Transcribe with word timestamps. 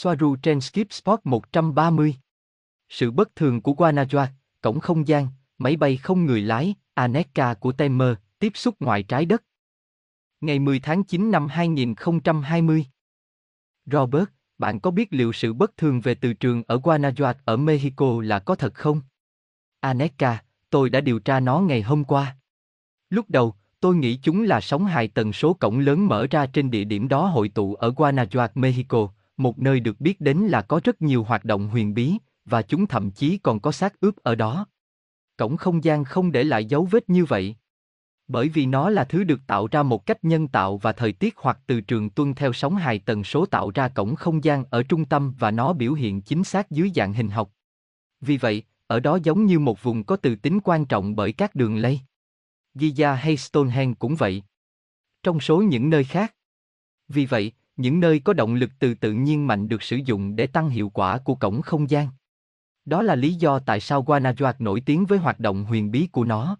Soaru 0.00 0.36
trên 0.36 0.60
Skip 0.60 0.92
Spot 0.92 1.20
130. 1.24 2.14
Sự 2.88 3.10
bất 3.10 3.36
thường 3.36 3.62
của 3.62 3.72
Guanajuato, 3.72 4.26
cổng 4.62 4.80
không 4.80 5.08
gian, 5.08 5.28
máy 5.58 5.76
bay 5.76 5.96
không 5.96 6.26
người 6.26 6.42
lái, 6.42 6.74
Aneka 6.94 7.54
của 7.54 7.72
Temer, 7.72 8.14
tiếp 8.38 8.52
xúc 8.54 8.74
ngoài 8.80 9.02
trái 9.02 9.24
đất. 9.24 9.44
Ngày 10.40 10.58
10 10.58 10.80
tháng 10.80 11.04
9 11.04 11.30
năm 11.30 11.48
2020. 11.48 12.86
Robert, 13.86 14.24
bạn 14.58 14.80
có 14.80 14.90
biết 14.90 15.08
liệu 15.10 15.32
sự 15.32 15.52
bất 15.52 15.76
thường 15.76 16.00
về 16.00 16.14
từ 16.14 16.32
trường 16.32 16.62
ở 16.66 16.76
Guanajuato 16.76 17.34
ở 17.44 17.56
Mexico 17.56 18.22
là 18.22 18.38
có 18.38 18.54
thật 18.54 18.74
không? 18.74 19.00
Aneka, 19.80 20.42
tôi 20.70 20.90
đã 20.90 21.00
điều 21.00 21.18
tra 21.18 21.40
nó 21.40 21.60
ngày 21.60 21.82
hôm 21.82 22.04
qua. 22.04 22.36
Lúc 23.10 23.30
đầu, 23.30 23.54
tôi 23.80 23.96
nghĩ 23.96 24.18
chúng 24.22 24.42
là 24.42 24.60
sóng 24.60 24.86
hài 24.86 25.08
tần 25.08 25.32
số 25.32 25.54
cổng 25.54 25.78
lớn 25.78 26.06
mở 26.06 26.26
ra 26.30 26.46
trên 26.46 26.70
địa 26.70 26.84
điểm 26.84 27.08
đó 27.08 27.26
hội 27.26 27.48
tụ 27.48 27.74
ở 27.74 27.90
Guanajuato, 27.90 28.48
Mexico, 28.54 29.08
một 29.38 29.58
nơi 29.58 29.80
được 29.80 30.00
biết 30.00 30.20
đến 30.20 30.38
là 30.38 30.62
có 30.62 30.80
rất 30.84 31.02
nhiều 31.02 31.24
hoạt 31.24 31.44
động 31.44 31.68
huyền 31.68 31.94
bí, 31.94 32.14
và 32.44 32.62
chúng 32.62 32.86
thậm 32.86 33.10
chí 33.10 33.38
còn 33.38 33.60
có 33.60 33.72
xác 33.72 34.00
ướp 34.00 34.16
ở 34.16 34.34
đó. 34.34 34.66
Cổng 35.36 35.56
không 35.56 35.84
gian 35.84 36.04
không 36.04 36.32
để 36.32 36.44
lại 36.44 36.64
dấu 36.64 36.84
vết 36.84 37.10
như 37.10 37.24
vậy. 37.24 37.56
Bởi 38.28 38.48
vì 38.48 38.66
nó 38.66 38.90
là 38.90 39.04
thứ 39.04 39.24
được 39.24 39.40
tạo 39.46 39.68
ra 39.70 39.82
một 39.82 40.06
cách 40.06 40.24
nhân 40.24 40.48
tạo 40.48 40.78
và 40.78 40.92
thời 40.92 41.12
tiết 41.12 41.34
hoặc 41.36 41.58
từ 41.66 41.80
trường 41.80 42.10
tuân 42.10 42.34
theo 42.34 42.52
sóng 42.52 42.76
hài 42.76 42.98
tần 42.98 43.24
số 43.24 43.46
tạo 43.46 43.70
ra 43.74 43.88
cổng 43.88 44.14
không 44.14 44.44
gian 44.44 44.64
ở 44.70 44.82
trung 44.82 45.04
tâm 45.04 45.34
và 45.38 45.50
nó 45.50 45.72
biểu 45.72 45.92
hiện 45.92 46.20
chính 46.20 46.44
xác 46.44 46.70
dưới 46.70 46.90
dạng 46.94 47.12
hình 47.12 47.28
học. 47.28 47.52
Vì 48.20 48.36
vậy, 48.36 48.62
ở 48.86 49.00
đó 49.00 49.18
giống 49.22 49.46
như 49.46 49.58
một 49.58 49.82
vùng 49.82 50.04
có 50.04 50.16
từ 50.16 50.36
tính 50.36 50.58
quan 50.64 50.86
trọng 50.86 51.16
bởi 51.16 51.32
các 51.32 51.54
đường 51.54 51.76
lây. 51.76 52.00
Giza 52.74 53.14
hay 53.14 53.36
Stonehenge 53.36 53.94
cũng 53.98 54.16
vậy. 54.16 54.42
Trong 55.22 55.40
số 55.40 55.62
những 55.62 55.90
nơi 55.90 56.04
khác. 56.04 56.34
Vì 57.08 57.26
vậy, 57.26 57.52
những 57.78 58.00
nơi 58.00 58.18
có 58.18 58.32
động 58.32 58.54
lực 58.54 58.70
từ 58.78 58.94
tự 58.94 59.12
nhiên 59.12 59.46
mạnh 59.46 59.68
được 59.68 59.82
sử 59.82 59.96
dụng 59.96 60.36
để 60.36 60.46
tăng 60.46 60.68
hiệu 60.68 60.88
quả 60.88 61.18
của 61.18 61.34
cổng 61.34 61.62
không 61.62 61.90
gian. 61.90 62.08
Đó 62.84 63.02
là 63.02 63.14
lý 63.14 63.34
do 63.34 63.58
tại 63.58 63.80
sao 63.80 64.04
Guanajuato 64.04 64.54
nổi 64.58 64.80
tiếng 64.86 65.06
với 65.06 65.18
hoạt 65.18 65.40
động 65.40 65.64
huyền 65.64 65.90
bí 65.90 66.08
của 66.12 66.24
nó. 66.24 66.56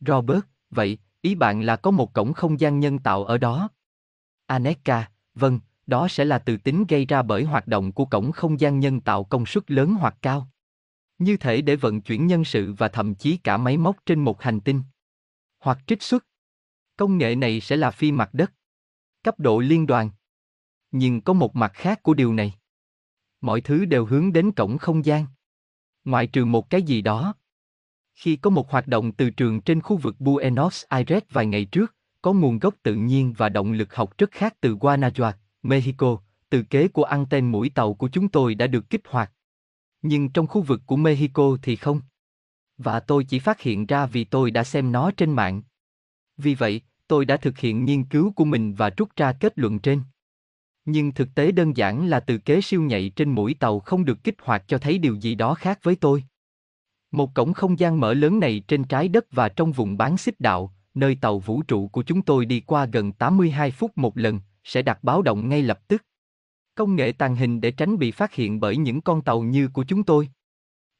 Robert, 0.00 0.40
vậy, 0.70 0.98
ý 1.20 1.34
bạn 1.34 1.62
là 1.62 1.76
có 1.76 1.90
một 1.90 2.12
cổng 2.12 2.32
không 2.32 2.60
gian 2.60 2.80
nhân 2.80 2.98
tạo 2.98 3.24
ở 3.24 3.38
đó? 3.38 3.68
Aneka, 4.46 5.10
vâng, 5.34 5.60
đó 5.86 6.08
sẽ 6.08 6.24
là 6.24 6.38
từ 6.38 6.56
tính 6.56 6.84
gây 6.88 7.06
ra 7.06 7.22
bởi 7.22 7.44
hoạt 7.44 7.66
động 7.66 7.92
của 7.92 8.04
cổng 8.04 8.32
không 8.32 8.60
gian 8.60 8.80
nhân 8.80 9.00
tạo 9.00 9.24
công 9.24 9.46
suất 9.46 9.70
lớn 9.70 9.94
hoặc 9.94 10.16
cao. 10.22 10.48
Như 11.18 11.36
thể 11.36 11.62
để 11.62 11.76
vận 11.76 12.00
chuyển 12.00 12.26
nhân 12.26 12.44
sự 12.44 12.72
và 12.72 12.88
thậm 12.88 13.14
chí 13.14 13.36
cả 13.36 13.56
máy 13.56 13.76
móc 13.76 13.96
trên 14.06 14.24
một 14.24 14.42
hành 14.42 14.60
tinh. 14.60 14.82
Hoặc 15.58 15.78
trích 15.86 16.02
xuất. 16.02 16.26
Công 16.96 17.18
nghệ 17.18 17.34
này 17.34 17.60
sẽ 17.60 17.76
là 17.76 17.90
phi 17.90 18.12
mặt 18.12 18.34
đất. 18.34 18.52
Cấp 19.24 19.40
độ 19.40 19.58
liên 19.58 19.86
đoàn. 19.86 20.10
Nhưng 20.92 21.20
có 21.20 21.32
một 21.32 21.56
mặt 21.56 21.72
khác 21.74 22.02
của 22.02 22.14
điều 22.14 22.34
này. 22.34 22.54
Mọi 23.40 23.60
thứ 23.60 23.84
đều 23.84 24.06
hướng 24.06 24.32
đến 24.32 24.52
cổng 24.52 24.78
không 24.78 25.04
gian. 25.04 25.26
Ngoại 26.04 26.26
trừ 26.26 26.44
một 26.44 26.70
cái 26.70 26.82
gì 26.82 27.02
đó. 27.02 27.34
Khi 28.14 28.36
có 28.36 28.50
một 28.50 28.70
hoạt 28.70 28.86
động 28.86 29.12
từ 29.12 29.30
trường 29.30 29.60
trên 29.60 29.80
khu 29.80 29.96
vực 29.96 30.20
Buenos 30.20 30.84
Aires 30.88 31.22
vài 31.30 31.46
ngày 31.46 31.64
trước, 31.64 31.94
có 32.22 32.32
nguồn 32.32 32.58
gốc 32.58 32.74
tự 32.82 32.94
nhiên 32.94 33.34
và 33.36 33.48
động 33.48 33.72
lực 33.72 33.94
học 33.94 34.18
rất 34.18 34.30
khác 34.30 34.56
từ 34.60 34.76
Guanajuato, 34.76 35.32
Mexico, 35.62 36.18
từ 36.50 36.62
kế 36.62 36.88
của 36.88 37.04
anten 37.04 37.52
mũi 37.52 37.70
tàu 37.74 37.94
của 37.94 38.08
chúng 38.08 38.28
tôi 38.28 38.54
đã 38.54 38.66
được 38.66 38.90
kích 38.90 39.02
hoạt. 39.08 39.32
Nhưng 40.02 40.28
trong 40.28 40.46
khu 40.46 40.62
vực 40.62 40.80
của 40.86 40.96
Mexico 40.96 41.56
thì 41.62 41.76
không. 41.76 42.00
Và 42.78 43.00
tôi 43.00 43.24
chỉ 43.24 43.38
phát 43.38 43.60
hiện 43.60 43.86
ra 43.86 44.06
vì 44.06 44.24
tôi 44.24 44.50
đã 44.50 44.64
xem 44.64 44.92
nó 44.92 45.10
trên 45.10 45.32
mạng. 45.32 45.62
Vì 46.36 46.54
vậy, 46.54 46.80
tôi 47.08 47.24
đã 47.24 47.36
thực 47.36 47.58
hiện 47.58 47.84
nghiên 47.84 48.04
cứu 48.04 48.32
của 48.32 48.44
mình 48.44 48.74
và 48.74 48.90
rút 48.90 49.16
ra 49.16 49.32
kết 49.32 49.58
luận 49.58 49.78
trên. 49.78 50.02
Nhưng 50.84 51.12
thực 51.12 51.34
tế 51.34 51.52
đơn 51.52 51.76
giản 51.76 52.06
là 52.06 52.20
từ 52.20 52.38
kế 52.38 52.60
siêu 52.60 52.82
nhạy 52.82 53.12
trên 53.16 53.30
mũi 53.30 53.54
tàu 53.54 53.80
không 53.80 54.04
được 54.04 54.24
kích 54.24 54.36
hoạt 54.42 54.68
cho 54.68 54.78
thấy 54.78 54.98
điều 54.98 55.14
gì 55.14 55.34
đó 55.34 55.54
khác 55.54 55.78
với 55.82 55.96
tôi. 55.96 56.24
Một 57.10 57.34
cổng 57.34 57.52
không 57.52 57.78
gian 57.78 58.00
mở 58.00 58.14
lớn 58.14 58.40
này 58.40 58.62
trên 58.68 58.84
trái 58.84 59.08
đất 59.08 59.26
và 59.30 59.48
trong 59.48 59.72
vùng 59.72 59.96
bán 59.96 60.16
xích 60.16 60.40
đạo, 60.40 60.74
nơi 60.94 61.18
tàu 61.20 61.38
vũ 61.38 61.62
trụ 61.62 61.88
của 61.88 62.02
chúng 62.02 62.22
tôi 62.22 62.44
đi 62.44 62.60
qua 62.60 62.86
gần 62.86 63.12
82 63.12 63.70
phút 63.70 63.98
một 63.98 64.18
lần, 64.18 64.40
sẽ 64.64 64.82
đặt 64.82 65.04
báo 65.04 65.22
động 65.22 65.48
ngay 65.48 65.62
lập 65.62 65.88
tức. 65.88 66.04
Công 66.74 66.96
nghệ 66.96 67.12
tàng 67.12 67.36
hình 67.36 67.60
để 67.60 67.70
tránh 67.70 67.98
bị 67.98 68.10
phát 68.10 68.34
hiện 68.34 68.60
bởi 68.60 68.76
những 68.76 69.00
con 69.00 69.22
tàu 69.22 69.42
như 69.42 69.68
của 69.68 69.84
chúng 69.84 70.04
tôi. 70.04 70.28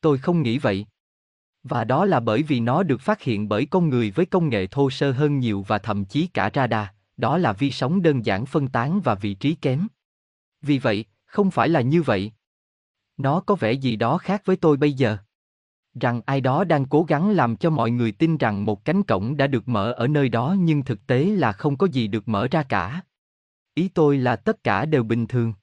Tôi 0.01 0.19
không 0.19 0.43
nghĩ 0.43 0.59
vậy. 0.59 0.87
Và 1.63 1.85
đó 1.85 2.05
là 2.05 2.21
bởi 2.21 2.43
vì 2.43 2.61
nó 2.61 2.83
được 2.83 3.01
phát 3.01 3.23
hiện 3.23 3.49
bởi 3.49 3.67
con 3.67 3.89
người 3.89 4.11
với 4.11 4.27
công 4.27 4.49
nghệ 4.49 4.67
thô 4.67 4.91
sơ 4.91 5.13
hơn 5.13 5.39
nhiều 5.39 5.65
và 5.69 5.79
thậm 5.79 6.05
chí 6.05 6.27
cả 6.27 6.51
radar, 6.55 6.87
đó 7.23 7.39
là 7.39 7.53
vi 7.53 7.71
sóng 7.71 8.03
đơn 8.03 8.27
giản 8.27 8.47
phân 8.47 8.69
tán 8.69 9.01
và 9.01 9.15
vị 9.15 9.35
trí 9.35 9.55
kém. 9.55 9.87
Vì 10.63 10.79
vậy, 10.79 11.05
không 11.25 11.51
phải 11.51 11.69
là 11.69 11.81
như 11.81 12.03
vậy. 12.03 12.33
Nó 13.17 13.41
có 13.41 13.55
vẻ 13.55 13.73
gì 13.73 13.97
đó 13.97 14.19
khác 14.19 14.43
với 14.45 14.57
tôi 14.57 14.77
bây 14.77 14.93
giờ. 14.93 15.17
Rằng 16.01 16.21
ai 16.27 16.41
đó 16.41 16.65
đang 16.65 16.85
cố 16.85 17.03
gắng 17.09 17.31
làm 17.31 17.57
cho 17.57 17.71
mọi 17.71 17.91
người 17.91 18.13
tin 18.13 18.37
rằng 18.37 18.65
một 18.65 18.85
cánh 18.85 19.03
cổng 19.03 19.37
đã 19.37 19.47
được 19.47 19.69
mở 19.69 19.93
ở 19.93 20.09
nơi 20.09 20.29
đó 20.29 20.57
nhưng 20.59 20.85
thực 20.85 21.07
tế 21.07 21.25
là 21.25 21.53
không 21.53 21.77
có 21.77 21.87
gì 21.87 22.07
được 22.07 22.29
mở 22.29 22.49
ra 22.51 22.63
cả. 22.63 23.01
Ý 23.75 23.89
tôi 23.89 24.19
là 24.19 24.37
tất 24.37 24.65
cả 24.65 24.85
đều 24.85 25.03
bình 25.03 25.27
thường. 25.27 25.55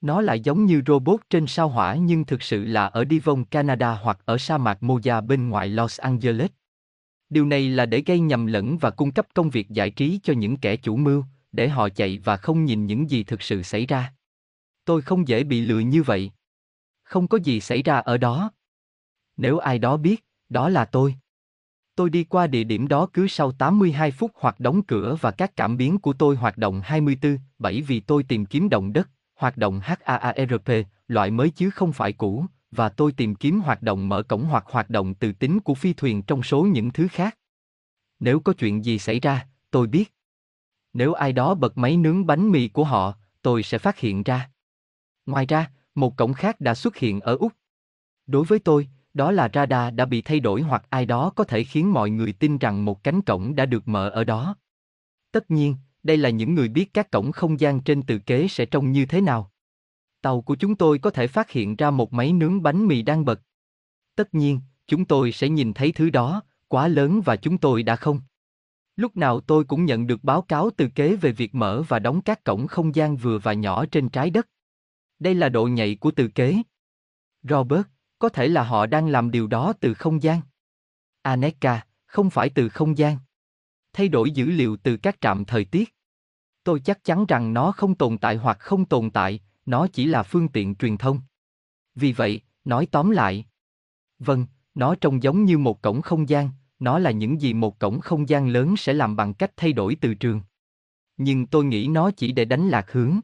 Nó 0.00 0.20
lại 0.20 0.40
giống 0.40 0.64
như 0.64 0.82
robot 0.86 1.20
trên 1.30 1.46
sao 1.46 1.68
hỏa 1.68 1.94
nhưng 1.94 2.24
thực 2.24 2.42
sự 2.42 2.64
là 2.64 2.86
ở 2.86 3.04
Devon, 3.10 3.44
Canada 3.44 3.94
hoặc 3.94 4.18
ở 4.24 4.38
sa 4.38 4.58
mạc 4.58 4.78
Moja 4.80 5.26
bên 5.26 5.48
ngoài 5.48 5.68
Los 5.68 6.00
Angeles. 6.00 6.50
Điều 7.30 7.46
này 7.46 7.68
là 7.68 7.86
để 7.86 8.02
gây 8.06 8.20
nhầm 8.20 8.46
lẫn 8.46 8.78
và 8.78 8.90
cung 8.90 9.10
cấp 9.10 9.26
công 9.34 9.50
việc 9.50 9.70
giải 9.70 9.90
trí 9.90 10.20
cho 10.22 10.32
những 10.32 10.56
kẻ 10.56 10.76
chủ 10.76 10.96
mưu, 10.96 11.24
để 11.52 11.68
họ 11.68 11.88
chạy 11.88 12.18
và 12.24 12.36
không 12.36 12.64
nhìn 12.64 12.86
những 12.86 13.10
gì 13.10 13.24
thực 13.24 13.42
sự 13.42 13.62
xảy 13.62 13.86
ra. 13.86 14.14
Tôi 14.84 15.02
không 15.02 15.28
dễ 15.28 15.44
bị 15.44 15.60
lừa 15.60 15.78
như 15.78 16.02
vậy. 16.02 16.30
Không 17.02 17.28
có 17.28 17.38
gì 17.38 17.60
xảy 17.60 17.82
ra 17.82 17.98
ở 17.98 18.16
đó. 18.16 18.52
Nếu 19.36 19.58
ai 19.58 19.78
đó 19.78 19.96
biết, 19.96 20.24
đó 20.48 20.68
là 20.68 20.84
tôi. 20.84 21.14
Tôi 21.94 22.10
đi 22.10 22.24
qua 22.24 22.46
địa 22.46 22.64
điểm 22.64 22.88
đó 22.88 23.08
cứ 23.12 23.28
sau 23.28 23.52
82 23.52 24.10
phút 24.10 24.30
hoặc 24.34 24.60
đóng 24.60 24.82
cửa 24.82 25.16
và 25.20 25.30
các 25.30 25.56
cảm 25.56 25.76
biến 25.76 25.98
của 25.98 26.12
tôi 26.12 26.36
hoạt 26.36 26.58
động 26.58 26.80
24, 26.84 27.38
7 27.58 27.82
vì 27.82 28.00
tôi 28.00 28.22
tìm 28.22 28.46
kiếm 28.46 28.68
động 28.68 28.92
đất, 28.92 29.08
hoạt 29.34 29.56
động 29.56 29.80
HAARP, 29.82 30.70
loại 31.08 31.30
mới 31.30 31.50
chứ 31.50 31.70
không 31.70 31.92
phải 31.92 32.12
cũ, 32.12 32.46
và 32.70 32.88
tôi 32.88 33.12
tìm 33.12 33.34
kiếm 33.34 33.60
hoạt 33.60 33.82
động 33.82 34.08
mở 34.08 34.22
cổng 34.22 34.44
hoặc 34.44 34.64
hoạt 34.66 34.90
động 34.90 35.14
từ 35.14 35.32
tính 35.32 35.60
của 35.60 35.74
phi 35.74 35.92
thuyền 35.92 36.22
trong 36.22 36.42
số 36.42 36.62
những 36.62 36.90
thứ 36.90 37.08
khác. 37.10 37.38
Nếu 38.20 38.40
có 38.40 38.52
chuyện 38.52 38.84
gì 38.84 38.98
xảy 38.98 39.20
ra, 39.20 39.46
tôi 39.70 39.86
biết. 39.86 40.14
Nếu 40.92 41.12
ai 41.12 41.32
đó 41.32 41.54
bật 41.54 41.78
máy 41.78 41.96
nướng 41.96 42.26
bánh 42.26 42.50
mì 42.50 42.68
của 42.68 42.84
họ, 42.84 43.14
tôi 43.42 43.62
sẽ 43.62 43.78
phát 43.78 43.98
hiện 43.98 44.22
ra. 44.22 44.50
Ngoài 45.26 45.46
ra, 45.46 45.70
một 45.94 46.16
cổng 46.16 46.32
khác 46.32 46.60
đã 46.60 46.74
xuất 46.74 46.96
hiện 46.96 47.20
ở 47.20 47.36
Úc. 47.36 47.52
Đối 48.26 48.44
với 48.44 48.58
tôi, 48.58 48.88
đó 49.14 49.30
là 49.30 49.48
radar 49.54 49.94
đã 49.94 50.04
bị 50.04 50.22
thay 50.22 50.40
đổi 50.40 50.62
hoặc 50.62 50.84
ai 50.90 51.06
đó 51.06 51.30
có 51.36 51.44
thể 51.44 51.64
khiến 51.64 51.92
mọi 51.92 52.10
người 52.10 52.32
tin 52.32 52.58
rằng 52.58 52.84
một 52.84 53.04
cánh 53.04 53.22
cổng 53.22 53.54
đã 53.54 53.66
được 53.66 53.88
mở 53.88 54.08
ở 54.08 54.24
đó. 54.24 54.56
Tất 55.32 55.50
nhiên, 55.50 55.76
đây 56.02 56.16
là 56.16 56.30
những 56.30 56.54
người 56.54 56.68
biết 56.68 56.94
các 56.94 57.10
cổng 57.10 57.32
không 57.32 57.60
gian 57.60 57.80
trên 57.80 58.02
từ 58.02 58.18
kế 58.18 58.48
sẽ 58.48 58.66
trông 58.66 58.92
như 58.92 59.06
thế 59.06 59.20
nào. 59.20 59.52
Tàu 60.20 60.40
của 60.40 60.56
chúng 60.56 60.76
tôi 60.76 60.98
có 60.98 61.10
thể 61.10 61.26
phát 61.26 61.50
hiện 61.50 61.76
ra 61.76 61.90
một 61.90 62.12
máy 62.12 62.32
nướng 62.32 62.62
bánh 62.62 62.86
mì 62.86 63.02
đang 63.02 63.24
bật. 63.24 63.40
Tất 64.14 64.34
nhiên, 64.34 64.60
chúng 64.86 65.04
tôi 65.04 65.32
sẽ 65.32 65.48
nhìn 65.48 65.72
thấy 65.72 65.92
thứ 65.92 66.10
đó, 66.10 66.42
quá 66.68 66.88
lớn 66.88 67.20
và 67.24 67.36
chúng 67.36 67.58
tôi 67.58 67.82
đã 67.82 67.96
không. 67.96 68.20
Lúc 68.96 69.16
nào 69.16 69.40
tôi 69.40 69.64
cũng 69.64 69.84
nhận 69.84 70.06
được 70.06 70.24
báo 70.24 70.42
cáo 70.42 70.70
từ 70.76 70.88
kế 70.94 71.16
về 71.16 71.32
việc 71.32 71.54
mở 71.54 71.82
và 71.88 71.98
đóng 71.98 72.22
các 72.22 72.44
cổng 72.44 72.66
không 72.66 72.94
gian 72.94 73.16
vừa 73.16 73.38
và 73.38 73.52
nhỏ 73.52 73.84
trên 73.86 74.08
trái 74.08 74.30
đất. 74.30 74.48
Đây 75.18 75.34
là 75.34 75.48
độ 75.48 75.66
nhạy 75.66 75.94
của 75.94 76.10
từ 76.10 76.28
kế. 76.28 76.56
Robert, 77.42 77.82
có 78.18 78.28
thể 78.28 78.48
là 78.48 78.62
họ 78.62 78.86
đang 78.86 79.08
làm 79.08 79.30
điều 79.30 79.46
đó 79.46 79.72
từ 79.80 79.94
không 79.94 80.22
gian. 80.22 80.40
Aneka, 81.22 81.86
không 82.06 82.30
phải 82.30 82.50
từ 82.50 82.68
không 82.68 82.98
gian. 82.98 83.16
Thay 83.92 84.08
đổi 84.08 84.30
dữ 84.30 84.44
liệu 84.44 84.76
từ 84.76 84.96
các 84.96 85.20
trạm 85.20 85.44
thời 85.44 85.64
tiết. 85.64 85.94
Tôi 86.64 86.80
chắc 86.80 87.04
chắn 87.04 87.26
rằng 87.28 87.54
nó 87.54 87.72
không 87.72 87.94
tồn 87.94 88.18
tại 88.18 88.36
hoặc 88.36 88.58
không 88.60 88.84
tồn 88.84 89.10
tại, 89.10 89.40
nó 89.68 89.86
chỉ 89.92 90.04
là 90.04 90.22
phương 90.22 90.48
tiện 90.48 90.74
truyền 90.74 90.96
thông. 90.96 91.20
Vì 91.94 92.12
vậy, 92.12 92.40
nói 92.64 92.86
tóm 92.90 93.10
lại. 93.10 93.46
Vâng, 94.18 94.46
nó 94.74 94.94
trông 94.94 95.22
giống 95.22 95.44
như 95.44 95.58
một 95.58 95.82
cổng 95.82 96.02
không 96.02 96.28
gian, 96.28 96.50
nó 96.78 96.98
là 96.98 97.10
những 97.10 97.40
gì 97.40 97.54
một 97.54 97.78
cổng 97.78 98.00
không 98.00 98.28
gian 98.28 98.48
lớn 98.48 98.76
sẽ 98.76 98.92
làm 98.92 99.16
bằng 99.16 99.34
cách 99.34 99.52
thay 99.56 99.72
đổi 99.72 99.96
từ 100.00 100.14
trường. 100.14 100.40
Nhưng 101.16 101.46
tôi 101.46 101.64
nghĩ 101.64 101.88
nó 101.88 102.10
chỉ 102.10 102.32
để 102.32 102.44
đánh 102.44 102.68
lạc 102.68 102.92
hướng. 102.92 103.20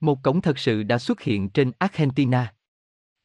Một 0.00 0.22
cổng 0.22 0.40
thật 0.40 0.58
sự 0.58 0.82
đã 0.82 0.98
xuất 0.98 1.20
hiện 1.20 1.48
trên 1.48 1.72
Argentina. 1.78 2.54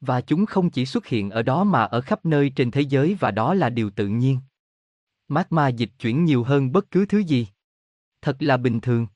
Và 0.02 0.22
chúng 0.22 0.46
không 0.46 0.70
chỉ 0.70 0.86
xuất 0.86 1.06
hiện 1.06 1.30
ở 1.30 1.44
đó 1.44 1.64
mà 1.64 1.84
ở 1.84 2.02
khắp 2.02 2.26
nơi 2.26 2.50
trên 2.50 2.72
thế 2.72 2.82
giới 2.82 3.18
và 3.20 3.32
đó 3.32 3.54
là 3.54 3.70
điều 3.70 3.90
tự 3.90 4.08
nhiên. 4.08 4.40
Magma 5.28 5.68
dịch 5.68 5.92
chuyển 6.00 6.26
nhiều 6.26 6.44
hơn 6.44 6.72
bất 6.72 6.92
cứ 6.92 7.06
thứ 7.06 7.18
gì. 7.18 7.48
Thật 8.22 8.36
là 8.40 8.58
bình 8.58 8.82
thường. 8.82 9.08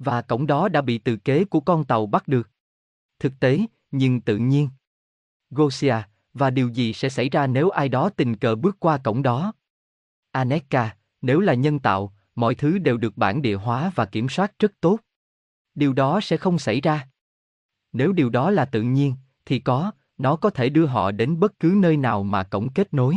Và 0.00 0.22
cổng 0.22 0.46
đó 0.46 0.68
đã 0.68 0.80
bị 0.80 0.98
từ 0.98 1.16
kế 1.16 1.44
của 1.44 1.60
con 1.60 1.84
tàu 1.84 2.06
bắt 2.06 2.28
được. 2.28 2.50
Thực 3.18 3.32
tế, 3.40 3.60
nhưng 3.90 4.20
tự 4.20 4.36
nhiên. 4.36 4.68
Gosia, 5.50 5.96
và 6.34 6.50
điều 6.50 6.68
gì 6.68 6.92
sẽ 6.92 7.08
xảy 7.08 7.28
ra 7.28 7.46
nếu 7.46 7.70
ai 7.70 7.88
đó 7.88 8.10
tình 8.16 8.36
cờ 8.36 8.54
bước 8.54 8.76
qua 8.80 8.98
cổng 8.98 9.22
đó? 9.22 9.52
Aneka, 10.32 10.96
nếu 11.22 11.40
là 11.40 11.54
nhân 11.54 11.78
tạo, 11.78 12.14
mọi 12.34 12.54
thứ 12.54 12.78
đều 12.78 12.96
được 12.96 13.16
bản 13.16 13.42
địa 13.42 13.54
hóa 13.54 13.92
và 13.94 14.04
kiểm 14.04 14.28
soát 14.28 14.58
rất 14.58 14.72
tốt. 14.80 14.98
Điều 15.74 15.92
đó 15.92 16.20
sẽ 16.20 16.36
không 16.36 16.58
xảy 16.58 16.80
ra. 16.80 17.08
Nếu 17.92 18.12
điều 18.12 18.30
đó 18.30 18.50
là 18.50 18.64
tự 18.64 18.82
nhiên, 18.82 19.14
thì 19.44 19.58
có, 19.58 19.92
nó 20.18 20.36
có 20.36 20.50
thể 20.50 20.68
đưa 20.68 20.86
họ 20.86 21.10
đến 21.10 21.40
bất 21.40 21.60
cứ 21.60 21.74
nơi 21.76 21.96
nào 21.96 22.22
mà 22.22 22.42
cổng 22.42 22.72
kết 22.72 22.94
nối. 22.94 23.16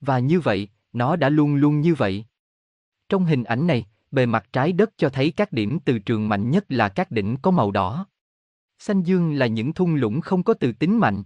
Và 0.00 0.18
như 0.18 0.40
vậy, 0.40 0.68
nó 0.92 1.16
đã 1.16 1.28
luôn 1.28 1.54
luôn 1.54 1.80
như 1.80 1.94
vậy. 1.94 2.24
Trong 3.08 3.24
hình 3.24 3.44
ảnh 3.44 3.66
này, 3.66 3.86
bề 4.16 4.26
mặt 4.26 4.46
trái 4.52 4.72
đất 4.72 4.90
cho 4.96 5.08
thấy 5.08 5.32
các 5.36 5.52
điểm 5.52 5.78
từ 5.84 5.98
trường 5.98 6.28
mạnh 6.28 6.50
nhất 6.50 6.64
là 6.68 6.88
các 6.88 7.10
đỉnh 7.10 7.36
có 7.42 7.50
màu 7.50 7.70
đỏ. 7.70 8.06
Xanh 8.78 9.02
dương 9.02 9.34
là 9.34 9.46
những 9.46 9.72
thung 9.72 9.94
lũng 9.94 10.20
không 10.20 10.42
có 10.42 10.54
từ 10.54 10.72
tính 10.72 10.98
mạnh. 10.98 11.22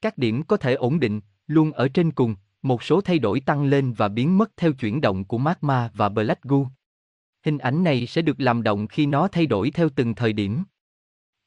Các 0.00 0.18
điểm 0.18 0.42
có 0.42 0.56
thể 0.56 0.74
ổn 0.74 1.00
định, 1.00 1.20
luôn 1.46 1.72
ở 1.72 1.88
trên 1.88 2.10
cùng, 2.10 2.36
một 2.62 2.82
số 2.82 3.00
thay 3.00 3.18
đổi 3.18 3.40
tăng 3.40 3.64
lên 3.64 3.92
và 3.92 4.08
biến 4.08 4.38
mất 4.38 4.56
theo 4.56 4.72
chuyển 4.72 5.00
động 5.00 5.24
của 5.24 5.38
magma 5.38 5.90
và 5.94 6.08
black 6.08 6.42
goo. 6.42 6.70
Hình 7.44 7.58
ảnh 7.58 7.84
này 7.84 8.06
sẽ 8.06 8.22
được 8.22 8.40
làm 8.40 8.62
động 8.62 8.86
khi 8.86 9.06
nó 9.06 9.28
thay 9.28 9.46
đổi 9.46 9.70
theo 9.70 9.88
từng 9.96 10.14
thời 10.14 10.32
điểm. 10.32 10.64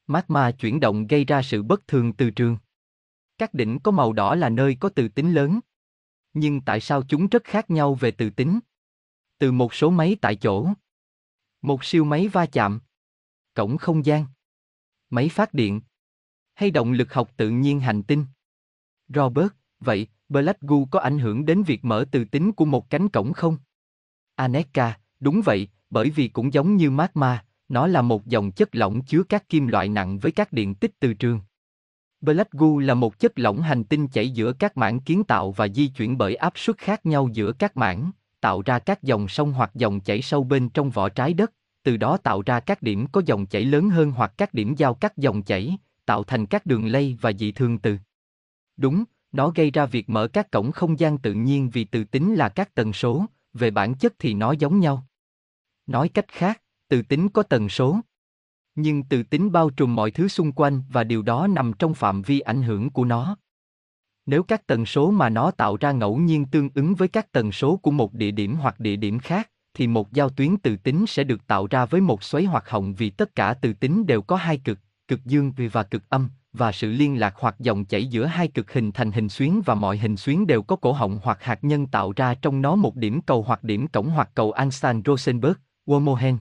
Magma 0.08 0.52
chuyển 0.52 0.80
động 0.80 1.08
gây 1.08 1.26
ra 1.26 1.42
sự 1.42 1.64
bất 1.64 1.88
thường 1.88 2.14
từ 2.14 2.30
trường. 2.30 2.58
Các 3.38 3.54
đỉnh 3.54 3.80
có 3.80 3.92
màu 3.92 4.14
đỏ 4.14 4.36
là 4.36 4.50
nơi 4.50 4.78
có 4.80 4.90
từ 4.90 5.08
tính 5.08 5.34
lớn. 5.34 5.60
Nhưng 6.34 6.62
tại 6.62 6.80
sao 6.80 7.04
chúng 7.08 7.28
rất 7.28 7.44
khác 7.44 7.70
nhau 7.70 7.96
về 7.96 8.12
từ 8.12 8.30
tính? 8.30 8.60
Từ 9.42 9.52
một 9.52 9.74
số 9.74 9.90
máy 9.90 10.18
tại 10.22 10.36
chỗ. 10.36 10.68
Một 11.62 11.84
siêu 11.84 12.04
máy 12.04 12.28
va 12.28 12.46
chạm. 12.46 12.80
Cổng 13.54 13.78
không 13.78 14.06
gian. 14.06 14.26
Máy 15.10 15.30
phát 15.30 15.54
điện. 15.54 15.82
Hay 16.54 16.72
động 16.72 16.92
lực 16.92 17.14
học 17.14 17.32
tự 17.38 17.50
nhiên 17.50 17.80
hành 17.80 18.04
tinh. 18.04 18.26
Robert, 19.08 19.48
vậy, 19.80 20.08
Black 20.30 20.62
Goo 20.62 20.78
có 20.92 21.00
ảnh 21.00 21.20
hưởng 21.20 21.46
đến 21.46 21.64
việc 21.64 21.86
mở 21.86 22.06
từ 22.12 22.26
tính 22.26 22.52
của 22.52 22.66
một 22.66 22.90
cánh 22.90 23.10
cổng 23.10 23.34
không? 23.34 23.58
Aneka, 24.36 25.00
đúng 25.20 25.42
vậy, 25.46 25.68
bởi 25.90 26.10
vì 26.10 26.28
cũng 26.28 26.54
giống 26.54 26.76
như 26.76 26.92
magma, 26.92 27.46
nó 27.70 27.88
là 27.88 28.02
một 28.02 28.26
dòng 28.26 28.52
chất 28.52 28.70
lỏng 28.76 29.06
chứa 29.06 29.24
các 29.24 29.50
kim 29.50 29.68
loại 29.68 29.90
nặng 29.90 30.20
với 30.20 30.32
các 30.32 30.54
điện 30.54 30.76
tích 30.76 31.00
từ 31.00 31.14
trường. 31.14 31.42
Black 32.22 32.52
goo 32.52 32.80
là 32.80 32.94
một 32.94 33.20
chất 33.20 33.40
lỏng 33.40 33.62
hành 33.62 33.84
tinh 33.84 34.08
chảy 34.08 34.30
giữa 34.30 34.54
các 34.54 34.78
mảng 34.78 35.00
kiến 35.00 35.24
tạo 35.24 35.52
và 35.52 35.68
di 35.68 35.88
chuyển 35.88 36.18
bởi 36.18 36.36
áp 36.36 36.54
suất 36.56 36.78
khác 36.78 37.06
nhau 37.06 37.30
giữa 37.34 37.52
các 37.52 37.78
mảng, 37.78 38.12
tạo 38.42 38.62
ra 38.66 38.80
các 38.80 39.04
dòng 39.04 39.28
sông 39.28 39.54
hoặc 39.54 39.72
dòng 39.74 40.00
chảy 40.00 40.22
sâu 40.22 40.44
bên 40.44 40.70
trong 40.70 40.90
vỏ 40.90 41.10
trái 41.10 41.34
đất, 41.34 41.54
từ 41.84 41.98
đó 41.98 42.18
tạo 42.18 42.42
ra 42.46 42.60
các 42.60 42.82
điểm 42.82 43.08
có 43.12 43.22
dòng 43.26 43.46
chảy 43.46 43.66
lớn 43.66 43.90
hơn 43.90 44.12
hoặc 44.12 44.34
các 44.38 44.54
điểm 44.54 44.76
giao 44.76 44.94
cắt 44.94 45.18
dòng 45.18 45.44
chảy, 45.44 45.78
tạo 46.06 46.24
thành 46.24 46.46
các 46.46 46.66
đường 46.66 46.88
lây 46.88 47.18
và 47.22 47.34
dị 47.34 47.52
thường 47.52 47.78
từ. 47.78 47.98
Đúng, 48.78 49.04
nó 49.32 49.50
gây 49.56 49.72
ra 49.72 49.86
việc 49.86 50.10
mở 50.10 50.28
các 50.28 50.52
cổng 50.52 50.72
không 50.72 51.00
gian 51.00 51.18
tự 51.18 51.34
nhiên 51.34 51.70
vì 51.70 51.84
từ 51.84 52.04
tính 52.04 52.36
là 52.36 52.50
các 52.50 52.76
tần 52.76 52.94
số, 52.94 53.26
về 53.54 53.72
bản 53.72 53.94
chất 53.94 54.14
thì 54.20 54.34
nó 54.34 54.52
giống 54.52 54.80
nhau. 54.80 55.08
Nói 55.88 56.10
cách 56.10 56.28
khác, 56.28 56.62
từ 56.88 57.02
tính 57.02 57.30
có 57.30 57.44
tần 57.44 57.70
số. 57.70 58.00
Nhưng 58.76 59.04
từ 59.04 59.24
tính 59.24 59.52
bao 59.52 59.70
trùm 59.70 59.96
mọi 59.96 60.12
thứ 60.12 60.28
xung 60.28 60.52
quanh 60.52 60.84
và 60.90 61.04
điều 61.04 61.22
đó 61.22 61.48
nằm 61.48 61.74
trong 61.80 61.94
phạm 61.94 62.22
vi 62.22 62.40
ảnh 62.40 62.64
hưởng 62.64 62.90
của 62.90 63.06
nó. 63.06 63.38
Nếu 64.32 64.44
các 64.44 64.68
tần 64.68 64.86
số 64.86 65.12
mà 65.12 65.30
nó 65.30 65.52
tạo 65.52 65.78
ra 65.80 65.92
ngẫu 65.92 66.18
nhiên 66.18 66.46
tương 66.46 66.70
ứng 66.76 66.96
với 66.96 67.08
các 67.08 67.32
tần 67.32 67.52
số 67.52 67.78
của 67.78 67.92
một 67.92 68.14
địa 68.14 68.32
điểm 68.32 68.56
hoặc 68.56 68.80
địa 68.80 68.96
điểm 68.96 69.20
khác, 69.20 69.50
thì 69.74 69.88
một 69.88 70.14
giao 70.14 70.30
tuyến 70.30 70.58
từ 70.58 70.78
tính 70.78 71.06
sẽ 71.08 71.24
được 71.24 71.48
tạo 71.48 71.68
ra 71.68 71.86
với 71.86 72.02
một 72.02 72.24
xoáy 72.24 72.44
hoặc 72.44 72.70
hồng 72.70 72.94
vì 72.94 73.10
tất 73.10 73.36
cả 73.36 73.54
từ 73.54 73.74
tính 73.74 74.06
đều 74.06 74.22
có 74.22 74.36
hai 74.36 74.58
cực, 74.58 74.80
cực 75.08 75.26
dương 75.26 75.54
và 75.72 75.84
cực 75.84 76.10
âm, 76.10 76.30
và 76.54 76.72
sự 76.72 76.92
liên 76.92 77.20
lạc 77.20 77.34
hoặc 77.38 77.56
dòng 77.60 77.86
chảy 77.86 78.06
giữa 78.06 78.26
hai 78.26 78.48
cực 78.48 78.74
hình 78.74 78.92
thành 78.92 79.12
hình 79.12 79.30
xuyến 79.30 79.62
và 79.66 79.76
mọi 79.76 79.98
hình 79.98 80.18
xuyến 80.18 80.48
đều 80.48 80.62
có 80.62 80.76
cổ 80.76 80.92
họng 80.92 81.20
hoặc 81.24 81.44
hạt 81.44 81.64
nhân 81.64 81.88
tạo 81.88 82.14
ra 82.16 82.34
trong 82.42 82.62
nó 82.62 82.76
một 82.76 82.96
điểm 82.96 83.22
cầu 83.22 83.44
hoặc 83.44 83.64
điểm 83.64 83.88
cổng 83.88 84.10
hoặc 84.10 84.30
cầu 84.34 84.52
Einstein-Rosenberg, 84.52 85.54
wormhole. 85.86 86.38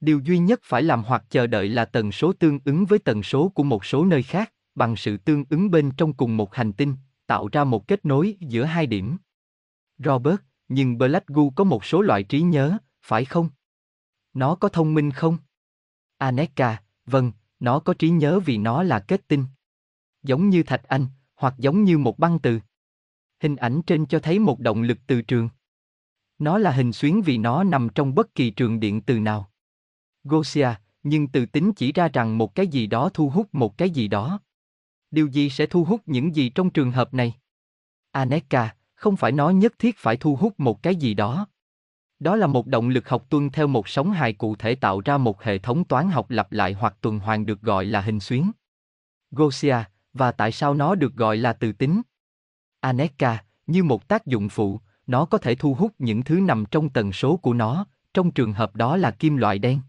Điều 0.00 0.20
duy 0.20 0.38
nhất 0.38 0.60
phải 0.62 0.82
làm 0.82 1.02
hoặc 1.04 1.24
chờ 1.30 1.46
đợi 1.46 1.68
là 1.68 1.84
tần 1.84 2.12
số 2.12 2.32
tương 2.32 2.58
ứng 2.64 2.86
với 2.86 2.98
tần 2.98 3.22
số 3.22 3.48
của 3.48 3.62
một 3.62 3.84
số 3.84 4.04
nơi 4.04 4.22
khác, 4.22 4.52
bằng 4.74 4.96
sự 4.96 5.16
tương 5.16 5.44
ứng 5.50 5.70
bên 5.70 5.90
trong 5.96 6.12
cùng 6.12 6.36
một 6.36 6.54
hành 6.54 6.72
tinh, 6.72 6.96
tạo 7.26 7.48
ra 7.52 7.64
một 7.64 7.88
kết 7.88 8.04
nối 8.04 8.36
giữa 8.40 8.64
hai 8.64 8.86
điểm. 8.86 9.16
Robert, 9.98 10.40
nhưng 10.68 10.98
Black 10.98 11.26
Goo 11.26 11.44
có 11.56 11.64
một 11.64 11.84
số 11.84 12.02
loại 12.02 12.22
trí 12.22 12.40
nhớ, 12.40 12.78
phải 13.02 13.24
không? 13.24 13.48
Nó 14.34 14.54
có 14.54 14.68
thông 14.68 14.94
minh 14.94 15.10
không? 15.10 15.38
Aneka, 16.18 16.82
vâng, 17.06 17.32
nó 17.60 17.78
có 17.78 17.94
trí 17.94 18.10
nhớ 18.10 18.40
vì 18.40 18.58
nó 18.58 18.82
là 18.82 18.98
kết 18.98 19.28
tinh. 19.28 19.44
Giống 20.22 20.48
như 20.48 20.62
thạch 20.62 20.88
anh, 20.88 21.06
hoặc 21.34 21.54
giống 21.58 21.84
như 21.84 21.98
một 21.98 22.18
băng 22.18 22.38
từ. 22.38 22.60
Hình 23.40 23.56
ảnh 23.56 23.82
trên 23.86 24.06
cho 24.06 24.18
thấy 24.18 24.38
một 24.38 24.60
động 24.60 24.82
lực 24.82 24.98
từ 25.06 25.22
trường. 25.22 25.48
Nó 26.38 26.58
là 26.58 26.70
hình 26.70 26.92
xuyến 26.92 27.22
vì 27.22 27.38
nó 27.38 27.64
nằm 27.64 27.88
trong 27.94 28.14
bất 28.14 28.34
kỳ 28.34 28.50
trường 28.50 28.80
điện 28.80 29.00
từ 29.00 29.20
nào. 29.20 29.50
Gosia, 30.24 30.68
nhưng 31.02 31.28
từ 31.28 31.46
tính 31.46 31.72
chỉ 31.72 31.92
ra 31.92 32.08
rằng 32.08 32.38
một 32.38 32.54
cái 32.54 32.66
gì 32.66 32.86
đó 32.86 33.10
thu 33.14 33.30
hút 33.30 33.54
một 33.54 33.78
cái 33.78 33.90
gì 33.90 34.08
đó. 34.08 34.40
Điều 35.12 35.26
gì 35.26 35.50
sẽ 35.50 35.66
thu 35.66 35.84
hút 35.84 36.02
những 36.06 36.36
gì 36.36 36.48
trong 36.48 36.70
trường 36.70 36.90
hợp 36.90 37.14
này? 37.14 37.34
Aneka, 38.10 38.74
không 38.94 39.16
phải 39.16 39.32
nó 39.32 39.50
nhất 39.50 39.72
thiết 39.78 39.98
phải 39.98 40.16
thu 40.16 40.36
hút 40.36 40.60
một 40.60 40.82
cái 40.82 40.96
gì 40.96 41.14
đó. 41.14 41.46
Đó 42.18 42.36
là 42.36 42.46
một 42.46 42.66
động 42.66 42.88
lực 42.88 43.08
học 43.08 43.26
tuân 43.30 43.50
theo 43.50 43.66
một 43.66 43.88
sóng 43.88 44.10
hài 44.10 44.32
cụ 44.32 44.56
thể 44.56 44.74
tạo 44.74 45.00
ra 45.04 45.18
một 45.18 45.42
hệ 45.42 45.58
thống 45.58 45.84
toán 45.84 46.10
học 46.10 46.30
lặp 46.30 46.52
lại 46.52 46.72
hoặc 46.72 46.96
tuần 47.00 47.18
hoàn 47.18 47.46
được 47.46 47.60
gọi 47.60 47.84
là 47.84 48.00
hình 48.00 48.20
xuyến. 48.20 48.50
Gosia, 49.30 49.76
và 50.12 50.32
tại 50.32 50.52
sao 50.52 50.74
nó 50.74 50.94
được 50.94 51.14
gọi 51.14 51.36
là 51.36 51.52
từ 51.52 51.72
tính? 51.72 52.02
Aneka, 52.80 53.44
như 53.66 53.84
một 53.84 54.08
tác 54.08 54.26
dụng 54.26 54.48
phụ, 54.48 54.80
nó 55.06 55.24
có 55.24 55.38
thể 55.38 55.54
thu 55.54 55.74
hút 55.74 55.92
những 55.98 56.22
thứ 56.22 56.40
nằm 56.40 56.64
trong 56.70 56.90
tần 56.90 57.12
số 57.12 57.36
của 57.36 57.54
nó, 57.54 57.86
trong 58.14 58.30
trường 58.30 58.52
hợp 58.52 58.76
đó 58.76 58.96
là 58.96 59.10
kim 59.10 59.36
loại 59.36 59.58
đen. 59.58 59.80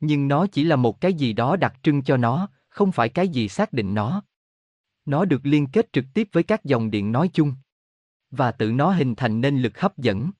Nhưng 0.00 0.28
nó 0.28 0.46
chỉ 0.46 0.64
là 0.64 0.76
một 0.76 1.00
cái 1.00 1.14
gì 1.14 1.32
đó 1.32 1.56
đặc 1.56 1.74
trưng 1.82 2.02
cho 2.02 2.16
nó, 2.16 2.48
không 2.68 2.92
phải 2.92 3.08
cái 3.08 3.28
gì 3.28 3.48
xác 3.48 3.72
định 3.72 3.94
nó. 3.94 4.22
Nó 5.06 5.24
được 5.24 5.46
liên 5.46 5.66
kết 5.66 5.92
trực 5.92 6.04
tiếp 6.14 6.28
với 6.32 6.42
các 6.42 6.64
dòng 6.64 6.90
điện 6.90 7.12
nói 7.12 7.30
chung. 7.32 7.54
Và 8.30 8.52
tự 8.52 8.72
nó 8.72 8.90
hình 8.90 9.14
thành 9.14 9.40
nên 9.40 9.62
lực 9.62 9.80
hấp 9.80 9.98
dẫn. 9.98 10.30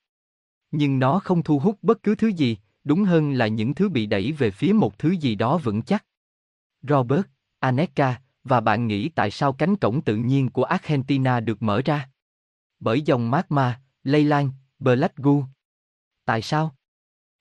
Nhưng 0.71 0.99
nó 0.99 1.19
không 1.19 1.43
thu 1.43 1.59
hút 1.59 1.79
bất 1.81 2.03
cứ 2.03 2.15
thứ 2.15 2.27
gì, 2.27 2.57
đúng 2.83 3.03
hơn 3.03 3.31
là 3.31 3.47
những 3.47 3.75
thứ 3.75 3.89
bị 3.89 4.05
đẩy 4.05 4.31
về 4.31 4.51
phía 4.51 4.73
một 4.73 4.99
thứ 4.99 5.11
gì 5.11 5.35
đó 5.35 5.57
vững 5.57 5.81
chắc. 5.81 6.05
Robert, 6.81 7.25
Aneka, 7.59 8.21
và 8.43 8.61
bạn 8.61 8.87
nghĩ 8.87 9.09
tại 9.09 9.31
sao 9.31 9.53
cánh 9.53 9.75
cổng 9.75 10.01
tự 10.01 10.15
nhiên 10.15 10.49
của 10.49 10.63
Argentina 10.63 11.39
được 11.39 11.63
mở 11.63 11.81
ra? 11.85 12.09
Bởi 12.79 13.01
dòng 13.01 13.31
magma, 13.31 13.81
lây 14.03 14.23
lan, 14.23 14.51
Black 14.79 15.15
Goo. 15.15 15.47
Tại 16.25 16.41
sao? 16.41 16.75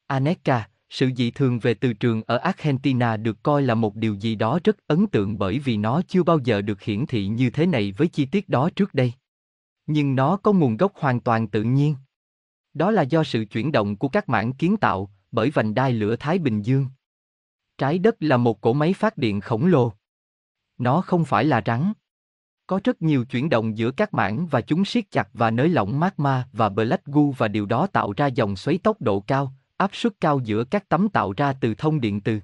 Aneka, 0.06 0.68
sự 0.94 1.10
dị 1.16 1.30
thường 1.30 1.58
về 1.58 1.74
từ 1.74 1.92
trường 1.92 2.22
ở 2.26 2.36
Argentina 2.36 3.16
được 3.16 3.42
coi 3.42 3.62
là 3.62 3.74
một 3.74 3.96
điều 3.96 4.14
gì 4.14 4.34
đó 4.34 4.58
rất 4.64 4.76
ấn 4.86 5.06
tượng 5.06 5.38
bởi 5.38 5.58
vì 5.58 5.76
nó 5.76 6.02
chưa 6.08 6.22
bao 6.22 6.38
giờ 6.38 6.60
được 6.60 6.82
hiển 6.82 7.06
thị 7.06 7.26
như 7.26 7.50
thế 7.50 7.66
này 7.66 7.92
với 7.96 8.08
chi 8.08 8.26
tiết 8.26 8.48
đó 8.48 8.70
trước 8.76 8.94
đây. 8.94 9.12
Nhưng 9.86 10.14
nó 10.14 10.36
có 10.36 10.52
nguồn 10.52 10.76
gốc 10.76 10.92
hoàn 10.94 11.20
toàn 11.20 11.48
tự 11.48 11.62
nhiên. 11.62 11.96
Đó 12.74 12.90
là 12.90 13.02
do 13.02 13.24
sự 13.24 13.44
chuyển 13.44 13.72
động 13.72 13.96
của 13.96 14.08
các 14.08 14.28
mảng 14.28 14.52
kiến 14.52 14.76
tạo 14.76 15.10
bởi 15.32 15.50
vành 15.50 15.74
đai 15.74 15.92
lửa 15.92 16.16
Thái 16.16 16.38
Bình 16.38 16.62
Dương. 16.62 16.86
Trái 17.78 17.98
đất 17.98 18.14
là 18.20 18.36
một 18.36 18.60
cỗ 18.60 18.72
máy 18.72 18.92
phát 18.92 19.18
điện 19.18 19.40
khổng 19.40 19.66
lồ. 19.66 19.92
Nó 20.78 21.00
không 21.00 21.24
phải 21.24 21.44
là 21.44 21.62
rắn. 21.66 21.92
Có 22.66 22.80
rất 22.84 23.02
nhiều 23.02 23.24
chuyển 23.24 23.50
động 23.50 23.78
giữa 23.78 23.90
các 23.90 24.14
mảng 24.14 24.46
và 24.46 24.60
chúng 24.60 24.84
siết 24.84 25.10
chặt 25.10 25.28
và 25.32 25.50
nới 25.50 25.68
lỏng 25.68 26.00
magma 26.00 26.48
và 26.52 26.68
Black 26.68 27.04
Goo 27.04 27.22
và 27.38 27.48
điều 27.48 27.66
đó 27.66 27.86
tạo 27.86 28.12
ra 28.16 28.26
dòng 28.26 28.56
xoáy 28.56 28.78
tốc 28.78 29.00
độ 29.00 29.20
cao, 29.20 29.52
áp 29.76 29.90
suất 29.94 30.20
cao 30.20 30.40
giữa 30.44 30.64
các 30.64 30.88
tấm 30.88 31.08
tạo 31.08 31.32
ra 31.36 31.52
từ 31.52 31.74
thông 31.74 32.00
điện 32.00 32.20
từ. 32.20 32.40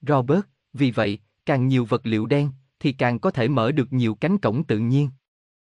Robert, 0.00 0.40
vì 0.72 0.90
vậy, 0.90 1.18
càng 1.46 1.68
nhiều 1.68 1.84
vật 1.84 2.06
liệu 2.06 2.26
đen, 2.26 2.50
thì 2.80 2.92
càng 2.92 3.18
có 3.18 3.30
thể 3.30 3.48
mở 3.48 3.72
được 3.72 3.92
nhiều 3.92 4.14
cánh 4.14 4.38
cổng 4.38 4.64
tự 4.64 4.78
nhiên. 4.78 5.10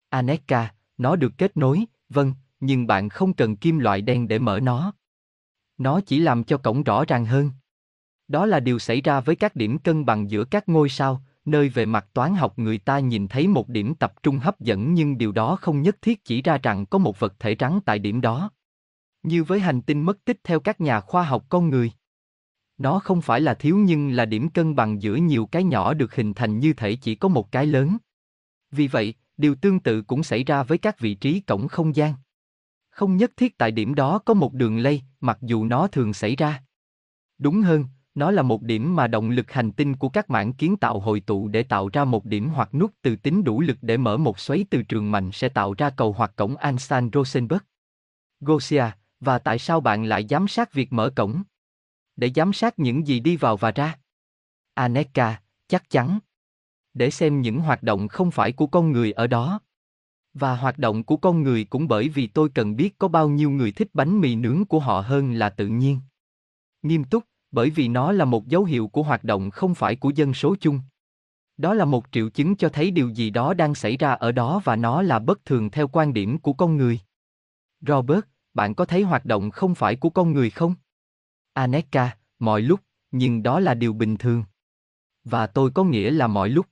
Aneka, 0.09 0.73
nó 0.97 1.15
được 1.15 1.33
kết 1.37 1.57
nối, 1.57 1.85
vâng, 2.09 2.33
nhưng 2.59 2.87
bạn 2.87 3.09
không 3.09 3.33
cần 3.33 3.55
kim 3.55 3.79
loại 3.79 4.01
đen 4.01 4.27
để 4.27 4.39
mở 4.39 4.59
nó. 4.59 4.93
Nó 5.77 6.01
chỉ 6.01 6.19
làm 6.19 6.43
cho 6.43 6.57
cổng 6.57 6.83
rõ 6.83 7.05
ràng 7.05 7.25
hơn. 7.25 7.51
Đó 8.27 8.45
là 8.45 8.59
điều 8.59 8.79
xảy 8.79 9.01
ra 9.01 9.19
với 9.19 9.35
các 9.35 9.55
điểm 9.55 9.77
cân 9.77 10.05
bằng 10.05 10.31
giữa 10.31 10.45
các 10.45 10.69
ngôi 10.69 10.89
sao, 10.89 11.23
nơi 11.45 11.69
về 11.69 11.85
mặt 11.85 12.07
toán 12.13 12.35
học 12.35 12.59
người 12.59 12.77
ta 12.77 12.99
nhìn 12.99 13.27
thấy 13.27 13.47
một 13.47 13.69
điểm 13.69 13.95
tập 13.95 14.13
trung 14.23 14.37
hấp 14.37 14.59
dẫn 14.59 14.93
nhưng 14.93 15.17
điều 15.17 15.31
đó 15.31 15.55
không 15.55 15.81
nhất 15.81 16.01
thiết 16.01 16.25
chỉ 16.25 16.41
ra 16.41 16.57
rằng 16.63 16.85
có 16.85 16.97
một 16.97 17.19
vật 17.19 17.33
thể 17.39 17.55
rắn 17.59 17.79
tại 17.85 17.99
điểm 17.99 18.21
đó. 18.21 18.51
Như 19.25 19.43
với 19.43 19.59
hành 19.59 19.81
tinh 19.81 20.01
mất 20.01 20.25
tích 20.25 20.39
theo 20.43 20.59
các 20.59 20.81
nhà 20.81 20.99
khoa 20.99 21.23
học 21.23 21.45
con 21.49 21.69
người. 21.69 21.91
Nó 22.77 22.99
không 22.99 23.21
phải 23.21 23.41
là 23.41 23.53
thiếu 23.53 23.77
nhưng 23.77 24.09
là 24.09 24.25
điểm 24.25 24.49
cân 24.49 24.75
bằng 24.75 25.01
giữa 25.01 25.15
nhiều 25.15 25.45
cái 25.45 25.63
nhỏ 25.63 25.93
được 25.93 26.15
hình 26.15 26.33
thành 26.33 26.59
như 26.59 26.73
thể 26.73 26.95
chỉ 26.95 27.15
có 27.15 27.27
một 27.27 27.51
cái 27.51 27.65
lớn. 27.65 27.97
Vì 28.71 28.87
vậy, 28.87 29.13
điều 29.37 29.55
tương 29.55 29.79
tự 29.79 30.01
cũng 30.01 30.23
xảy 30.23 30.43
ra 30.43 30.63
với 30.63 30.77
các 30.77 30.99
vị 30.99 31.13
trí 31.13 31.39
cổng 31.39 31.67
không 31.67 31.95
gian. 31.95 32.13
Không 32.89 33.17
nhất 33.17 33.31
thiết 33.37 33.57
tại 33.57 33.71
điểm 33.71 33.95
đó 33.95 34.19
có 34.19 34.33
một 34.33 34.53
đường 34.53 34.77
lây, 34.77 35.01
mặc 35.21 35.37
dù 35.41 35.65
nó 35.65 35.87
thường 35.87 36.13
xảy 36.13 36.35
ra. 36.35 36.63
Đúng 37.37 37.61
hơn, 37.61 37.85
nó 38.15 38.31
là 38.31 38.41
một 38.41 38.61
điểm 38.61 38.95
mà 38.95 39.07
động 39.07 39.29
lực 39.29 39.51
hành 39.51 39.71
tinh 39.71 39.95
của 39.95 40.09
các 40.09 40.29
mảng 40.29 40.53
kiến 40.53 40.77
tạo 40.77 40.99
hội 40.99 41.19
tụ 41.19 41.47
để 41.47 41.63
tạo 41.63 41.89
ra 41.93 42.05
một 42.05 42.25
điểm 42.25 42.49
hoặc 42.49 42.73
nút 42.73 42.91
từ 43.01 43.15
tính 43.15 43.43
đủ 43.43 43.61
lực 43.61 43.77
để 43.81 43.97
mở 43.97 44.17
một 44.17 44.39
xoáy 44.39 44.65
từ 44.69 44.83
trường 44.83 45.11
mạnh 45.11 45.29
sẽ 45.33 45.49
tạo 45.49 45.73
ra 45.77 45.89
cầu 45.89 46.13
hoặc 46.13 46.31
cổng 46.35 46.55
Einstein-Rosenberg. 46.55 47.59
Gosia, 48.39 48.85
và 49.25 49.39
tại 49.39 49.59
sao 49.59 49.81
bạn 49.81 50.05
lại 50.05 50.25
giám 50.29 50.47
sát 50.47 50.73
việc 50.73 50.93
mở 50.93 51.09
cổng? 51.15 51.43
Để 52.15 52.31
giám 52.35 52.53
sát 52.53 52.79
những 52.79 53.07
gì 53.07 53.19
đi 53.19 53.37
vào 53.37 53.57
và 53.57 53.71
ra. 53.71 53.97
Aneka, 54.73 55.41
chắc 55.67 55.89
chắn. 55.89 56.19
Để 56.93 57.09
xem 57.09 57.41
những 57.41 57.59
hoạt 57.59 57.83
động 57.83 58.07
không 58.07 58.31
phải 58.31 58.51
của 58.51 58.67
con 58.67 58.91
người 58.91 59.11
ở 59.11 59.27
đó. 59.27 59.59
Và 60.33 60.55
hoạt 60.55 60.77
động 60.77 61.03
của 61.03 61.17
con 61.17 61.43
người 61.43 61.63
cũng 61.63 61.87
bởi 61.87 62.09
vì 62.09 62.27
tôi 62.27 62.49
cần 62.49 62.75
biết 62.75 62.97
có 62.97 63.07
bao 63.07 63.29
nhiêu 63.29 63.49
người 63.49 63.71
thích 63.71 63.89
bánh 63.93 64.21
mì 64.21 64.35
nướng 64.35 64.65
của 64.65 64.79
họ 64.79 65.01
hơn 65.01 65.33
là 65.33 65.49
tự 65.49 65.67
nhiên. 65.67 65.99
Nghiêm 66.81 67.03
túc, 67.03 67.23
bởi 67.51 67.69
vì 67.69 67.87
nó 67.87 68.11
là 68.11 68.25
một 68.25 68.47
dấu 68.47 68.63
hiệu 68.63 68.87
của 68.87 69.03
hoạt 69.03 69.23
động 69.23 69.51
không 69.51 69.75
phải 69.75 69.95
của 69.95 70.09
dân 70.09 70.33
số 70.33 70.55
chung. 70.59 70.79
Đó 71.57 71.73
là 71.73 71.85
một 71.85 72.05
triệu 72.11 72.29
chứng 72.29 72.55
cho 72.55 72.69
thấy 72.69 72.91
điều 72.91 73.09
gì 73.09 73.29
đó 73.29 73.53
đang 73.53 73.75
xảy 73.75 73.97
ra 73.97 74.11
ở 74.11 74.31
đó 74.31 74.61
và 74.63 74.75
nó 74.75 75.01
là 75.01 75.19
bất 75.19 75.45
thường 75.45 75.71
theo 75.71 75.87
quan 75.87 76.13
điểm 76.13 76.37
của 76.37 76.53
con 76.53 76.77
người. 76.77 76.99
Robert, 77.81 78.25
bạn 78.55 78.75
có 78.75 78.85
thấy 78.85 79.03
hoạt 79.03 79.25
động 79.25 79.51
không 79.51 79.75
phải 79.75 79.95
của 79.95 80.09
con 80.09 80.33
người 80.33 80.49
không? 80.49 80.75
Aneka, 81.53 82.17
mọi 82.39 82.61
lúc, 82.61 82.79
nhưng 83.11 83.43
đó 83.43 83.59
là 83.59 83.73
điều 83.73 83.93
bình 83.93 84.17
thường. 84.17 84.43
Và 85.23 85.47
tôi 85.47 85.71
có 85.71 85.83
nghĩa 85.83 86.11
là 86.11 86.27
mọi 86.27 86.49
lúc. 86.49 86.65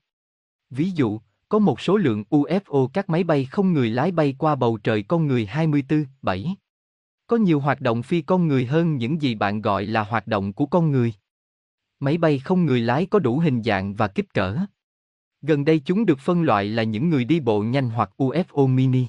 Ví 0.69 0.91
dụ, 0.91 1.19
có 1.49 1.59
một 1.59 1.81
số 1.81 1.97
lượng 1.97 2.23
UFO 2.29 2.87
các 2.87 3.09
máy 3.09 3.23
bay 3.23 3.45
không 3.45 3.73
người 3.73 3.89
lái 3.89 4.11
bay 4.11 4.35
qua 4.37 4.55
bầu 4.55 4.77
trời 4.77 5.03
con 5.03 5.27
người 5.27 5.45
24, 5.45 6.05
7. 6.21 6.55
Có 7.27 7.37
nhiều 7.37 7.59
hoạt 7.59 7.81
động 7.81 8.03
phi 8.03 8.21
con 8.21 8.47
người 8.47 8.65
hơn 8.65 8.97
những 8.97 9.21
gì 9.21 9.35
bạn 9.35 9.61
gọi 9.61 9.85
là 9.85 10.03
hoạt 10.03 10.27
động 10.27 10.53
của 10.53 10.65
con 10.65 10.91
người. 10.91 11.13
Máy 11.99 12.17
bay 12.17 12.39
không 12.39 12.65
người 12.65 12.81
lái 12.81 13.05
có 13.05 13.19
đủ 13.19 13.39
hình 13.39 13.63
dạng 13.63 13.93
và 13.93 14.07
kích 14.07 14.33
cỡ. 14.33 14.57
Gần 15.41 15.65
đây 15.65 15.79
chúng 15.85 16.05
được 16.05 16.19
phân 16.19 16.43
loại 16.43 16.65
là 16.65 16.83
những 16.83 17.09
người 17.09 17.25
đi 17.25 17.39
bộ 17.39 17.63
nhanh 17.63 17.89
hoặc 17.89 18.11
UFO 18.17 18.67
mini. 18.67 19.07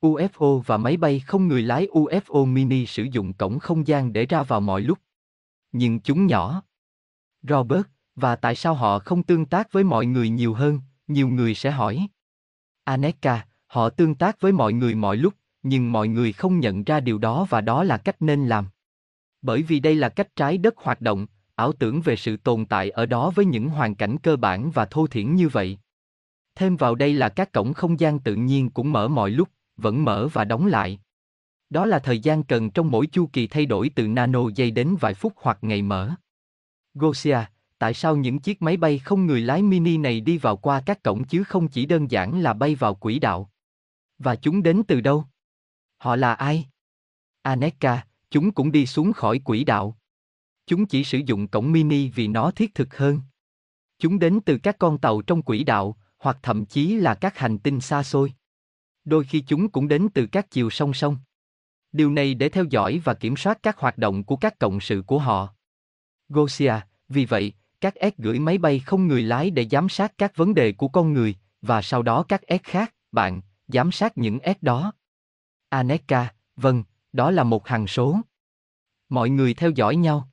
UFO 0.00 0.58
và 0.58 0.76
máy 0.76 0.96
bay 0.96 1.20
không 1.20 1.48
người 1.48 1.62
lái 1.62 1.86
UFO 1.86 2.46
mini 2.46 2.86
sử 2.86 3.02
dụng 3.02 3.32
cổng 3.32 3.58
không 3.58 3.86
gian 3.86 4.12
để 4.12 4.26
ra 4.26 4.42
vào 4.42 4.60
mọi 4.60 4.80
lúc. 4.80 4.98
Nhưng 5.72 6.00
chúng 6.00 6.26
nhỏ. 6.26 6.62
Robert, 7.42 7.86
và 8.16 8.36
tại 8.36 8.54
sao 8.54 8.74
họ 8.74 8.98
không 8.98 9.22
tương 9.22 9.46
tác 9.46 9.72
với 9.72 9.84
mọi 9.84 10.06
người 10.06 10.28
nhiều 10.28 10.54
hơn, 10.54 10.80
nhiều 11.06 11.28
người 11.28 11.54
sẽ 11.54 11.70
hỏi. 11.70 12.08
Aneka, 12.84 13.46
họ 13.66 13.90
tương 13.90 14.14
tác 14.14 14.40
với 14.40 14.52
mọi 14.52 14.72
người 14.72 14.94
mọi 14.94 15.16
lúc, 15.16 15.34
nhưng 15.62 15.92
mọi 15.92 16.08
người 16.08 16.32
không 16.32 16.60
nhận 16.60 16.84
ra 16.84 17.00
điều 17.00 17.18
đó 17.18 17.46
và 17.50 17.60
đó 17.60 17.84
là 17.84 17.96
cách 17.96 18.22
nên 18.22 18.46
làm. 18.46 18.68
Bởi 19.42 19.62
vì 19.62 19.80
đây 19.80 19.94
là 19.94 20.08
cách 20.08 20.36
trái 20.36 20.58
đất 20.58 20.74
hoạt 20.76 21.00
động, 21.00 21.26
ảo 21.54 21.72
tưởng 21.72 22.00
về 22.00 22.16
sự 22.16 22.36
tồn 22.36 22.66
tại 22.66 22.90
ở 22.90 23.06
đó 23.06 23.32
với 23.34 23.44
những 23.44 23.68
hoàn 23.68 23.94
cảnh 23.94 24.18
cơ 24.18 24.36
bản 24.36 24.70
và 24.70 24.84
thô 24.84 25.06
thiển 25.06 25.34
như 25.34 25.48
vậy. 25.48 25.78
Thêm 26.54 26.76
vào 26.76 26.94
đây 26.94 27.12
là 27.12 27.28
các 27.28 27.52
cổng 27.52 27.72
không 27.72 28.00
gian 28.00 28.18
tự 28.18 28.34
nhiên 28.34 28.70
cũng 28.70 28.92
mở 28.92 29.08
mọi 29.08 29.30
lúc, 29.30 29.48
vẫn 29.80 30.04
mở 30.04 30.28
và 30.32 30.44
đóng 30.44 30.66
lại. 30.66 31.00
Đó 31.70 31.86
là 31.86 31.98
thời 31.98 32.18
gian 32.18 32.42
cần 32.42 32.70
trong 32.70 32.90
mỗi 32.90 33.06
chu 33.06 33.30
kỳ 33.32 33.46
thay 33.46 33.66
đổi 33.66 33.90
từ 33.94 34.08
nano 34.08 34.48
giây 34.54 34.70
đến 34.70 34.96
vài 35.00 35.14
phút 35.14 35.32
hoặc 35.36 35.58
ngày 35.62 35.82
mở. 35.82 36.10
Gosia, 36.94 37.38
tại 37.78 37.94
sao 37.94 38.16
những 38.16 38.38
chiếc 38.38 38.62
máy 38.62 38.76
bay 38.76 38.98
không 38.98 39.26
người 39.26 39.40
lái 39.40 39.62
mini 39.62 39.96
này 39.96 40.20
đi 40.20 40.38
vào 40.38 40.56
qua 40.56 40.82
các 40.86 41.02
cổng 41.02 41.24
chứ 41.24 41.44
không 41.44 41.68
chỉ 41.68 41.86
đơn 41.86 42.10
giản 42.10 42.40
là 42.40 42.52
bay 42.52 42.74
vào 42.74 42.94
quỹ 42.94 43.18
đạo? 43.18 43.50
Và 44.18 44.36
chúng 44.36 44.62
đến 44.62 44.82
từ 44.88 45.00
đâu? 45.00 45.24
Họ 45.96 46.16
là 46.16 46.34
ai? 46.34 46.66
Aneka, 47.42 48.06
chúng 48.30 48.52
cũng 48.52 48.72
đi 48.72 48.86
xuống 48.86 49.12
khỏi 49.12 49.38
quỹ 49.38 49.64
đạo. 49.64 49.96
Chúng 50.66 50.86
chỉ 50.86 51.04
sử 51.04 51.18
dụng 51.18 51.48
cổng 51.48 51.72
mini 51.72 52.10
vì 52.10 52.28
nó 52.28 52.50
thiết 52.50 52.74
thực 52.74 52.96
hơn. 52.96 53.20
Chúng 53.98 54.18
đến 54.18 54.40
từ 54.40 54.58
các 54.58 54.78
con 54.78 54.98
tàu 54.98 55.22
trong 55.22 55.42
quỹ 55.42 55.64
đạo, 55.64 55.96
hoặc 56.18 56.38
thậm 56.42 56.66
chí 56.66 56.96
là 56.96 57.14
các 57.14 57.38
hành 57.38 57.58
tinh 57.58 57.80
xa 57.80 58.02
xôi. 58.02 58.32
Đôi 59.04 59.24
khi 59.24 59.40
chúng 59.40 59.68
cũng 59.68 59.88
đến 59.88 60.08
từ 60.14 60.26
các 60.26 60.50
chiều 60.50 60.70
song 60.70 60.94
song. 60.94 61.16
Điều 61.92 62.10
này 62.10 62.34
để 62.34 62.48
theo 62.48 62.64
dõi 62.64 63.00
và 63.04 63.14
kiểm 63.14 63.36
soát 63.36 63.58
các 63.62 63.78
hoạt 63.78 63.98
động 63.98 64.24
của 64.24 64.36
các 64.36 64.58
cộng 64.58 64.80
sự 64.80 65.02
của 65.06 65.18
họ. 65.18 65.54
Gosia, 66.28 66.74
vì 67.08 67.24
vậy, 67.24 67.52
các 67.80 67.94
S 68.00 68.18
gửi 68.18 68.38
máy 68.38 68.58
bay 68.58 68.78
không 68.78 69.06
người 69.06 69.22
lái 69.22 69.50
để 69.50 69.66
giám 69.70 69.88
sát 69.88 70.12
các 70.18 70.36
vấn 70.36 70.54
đề 70.54 70.72
của 70.72 70.88
con 70.88 71.12
người, 71.12 71.34
và 71.62 71.82
sau 71.82 72.02
đó 72.02 72.24
các 72.28 72.40
S 72.48 72.62
khác, 72.62 72.94
bạn, 73.12 73.40
giám 73.68 73.92
sát 73.92 74.18
những 74.18 74.38
S 74.44 74.62
đó. 74.62 74.92
Aneka, 75.68 76.34
vâng, 76.56 76.84
đó 77.12 77.30
là 77.30 77.44
một 77.44 77.68
hằng 77.68 77.86
số. 77.86 78.20
Mọi 79.08 79.30
người 79.30 79.54
theo 79.54 79.70
dõi 79.70 79.96
nhau. 79.96 80.28